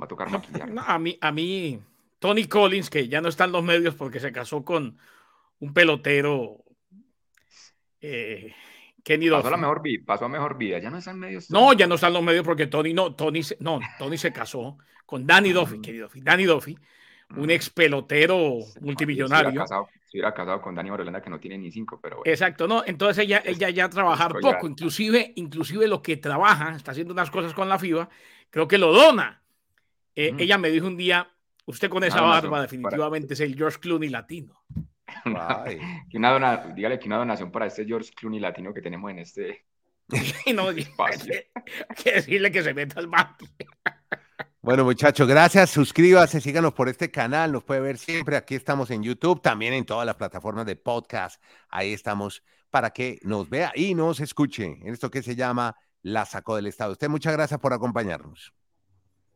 Va 0.00 0.04
a 0.04 0.08
tocar 0.08 0.30
maquillar. 0.30 0.70
a 0.86 0.98
mí, 0.98 1.18
a 1.20 1.32
mí, 1.32 1.80
Tony 2.18 2.46
Collins, 2.46 2.90
que 2.90 3.08
ya 3.08 3.20
no 3.20 3.28
está 3.28 3.44
en 3.44 3.52
los 3.52 3.64
medios 3.64 3.94
porque 3.94 4.20
se 4.20 4.32
casó 4.32 4.64
con 4.64 4.98
un 5.60 5.74
pelotero. 5.74 6.64
Eh, 8.00 8.54
Kenny 9.02 9.30
pasó, 9.30 9.48
a 9.48 9.52
la 9.52 9.56
mejor 9.56 9.82
vida, 9.82 10.02
pasó 10.06 10.26
a 10.26 10.28
mejor 10.28 10.58
vida, 10.58 10.78
ya 10.78 10.90
no 10.90 10.98
está 10.98 11.10
en 11.10 11.18
medios. 11.18 11.50
No, 11.50 11.72
ya 11.72 11.86
no 11.86 11.94
está 11.96 12.08
en 12.08 12.12
los 12.12 12.22
medios 12.22 12.44
porque 12.44 12.66
Tony 12.66 12.92
no, 12.92 13.14
Tony 13.14 13.42
se, 13.42 13.56
no, 13.60 13.80
Tony 13.98 14.18
se 14.18 14.32
casó 14.32 14.78
con 15.06 15.26
Danny 15.26 15.52
Duffy, 15.52 15.78
mm. 15.78 15.82
querido 15.82 16.10
Danny 16.14 16.44
Duffy, 16.44 16.78
un 17.36 17.50
ex 17.50 17.70
pelotero 17.70 18.58
multimillonario. 18.80 19.64
Si 20.06 20.16
hubiera 20.16 20.32
casado 20.32 20.62
con 20.62 20.74
Dani 20.74 20.90
Morelanda 20.90 21.20
que 21.20 21.28
no 21.28 21.38
tiene 21.38 21.58
ni 21.58 21.70
cinco, 21.70 22.00
pero 22.00 22.22
Exacto, 22.24 22.66
no, 22.66 22.82
entonces 22.86 23.24
ella, 23.24 23.42
ella 23.44 23.68
ya 23.68 23.90
trabajar 23.90 24.32
poco, 24.40 24.66
inclusive, 24.66 25.32
inclusive 25.36 25.86
lo 25.86 26.00
que 26.00 26.16
trabaja, 26.16 26.74
está 26.74 26.92
haciendo 26.92 27.12
unas 27.12 27.30
cosas 27.30 27.52
con 27.52 27.68
la 27.68 27.78
FIBA, 27.78 28.08
creo 28.48 28.66
que 28.66 28.78
lo 28.78 28.92
dona. 28.92 29.42
Eh, 30.14 30.34
ella 30.38 30.56
me 30.56 30.70
dijo 30.70 30.86
un 30.86 30.96
día, 30.96 31.28
usted 31.66 31.90
con 31.90 32.04
esa 32.04 32.22
barba 32.22 32.62
definitivamente 32.62 33.34
es 33.34 33.40
el 33.40 33.54
George 33.54 33.78
Clooney 33.80 34.08
latino. 34.08 34.64
que 36.10 36.16
una 36.16 36.56
dígale 36.74 36.98
que 36.98 37.06
una 37.06 37.18
donación 37.18 37.50
para 37.50 37.66
este 37.66 37.84
George 37.84 38.12
Clooney 38.14 38.40
latino 38.40 38.72
que 38.72 38.82
tenemos 38.82 39.10
en 39.10 39.18
este 39.18 39.64
no, 40.54 40.70
espacio. 40.70 41.34
Hay 41.88 41.96
que 42.02 42.12
decirle 42.12 42.50
que 42.50 42.62
se 42.62 42.74
meta 42.74 42.98
al 42.98 43.08
banco. 43.08 43.46
Bueno, 44.60 44.84
muchachos, 44.84 45.28
gracias. 45.28 45.70
Suscríbase, 45.70 46.40
síganos 46.40 46.74
por 46.74 46.88
este 46.88 47.10
canal. 47.10 47.52
Nos 47.52 47.62
puede 47.62 47.80
ver 47.80 47.96
siempre. 47.96 48.36
Aquí 48.36 48.56
estamos 48.56 48.90
en 48.90 49.04
YouTube, 49.04 49.40
también 49.40 49.72
en 49.72 49.86
todas 49.86 50.04
las 50.04 50.16
plataformas 50.16 50.66
de 50.66 50.74
podcast. 50.74 51.40
Ahí 51.68 51.92
estamos 51.92 52.42
para 52.68 52.90
que 52.90 53.20
nos 53.22 53.48
vea 53.48 53.72
y 53.74 53.94
nos 53.94 54.18
escuche 54.20 54.64
en 54.64 54.92
esto 54.92 55.10
que 55.10 55.22
se 55.22 55.36
llama 55.36 55.76
La 56.02 56.26
Sacó 56.26 56.56
del 56.56 56.66
Estado. 56.66 56.92
Usted, 56.92 57.08
muchas 57.08 57.32
gracias 57.34 57.60
por 57.60 57.72
acompañarnos. 57.72 58.52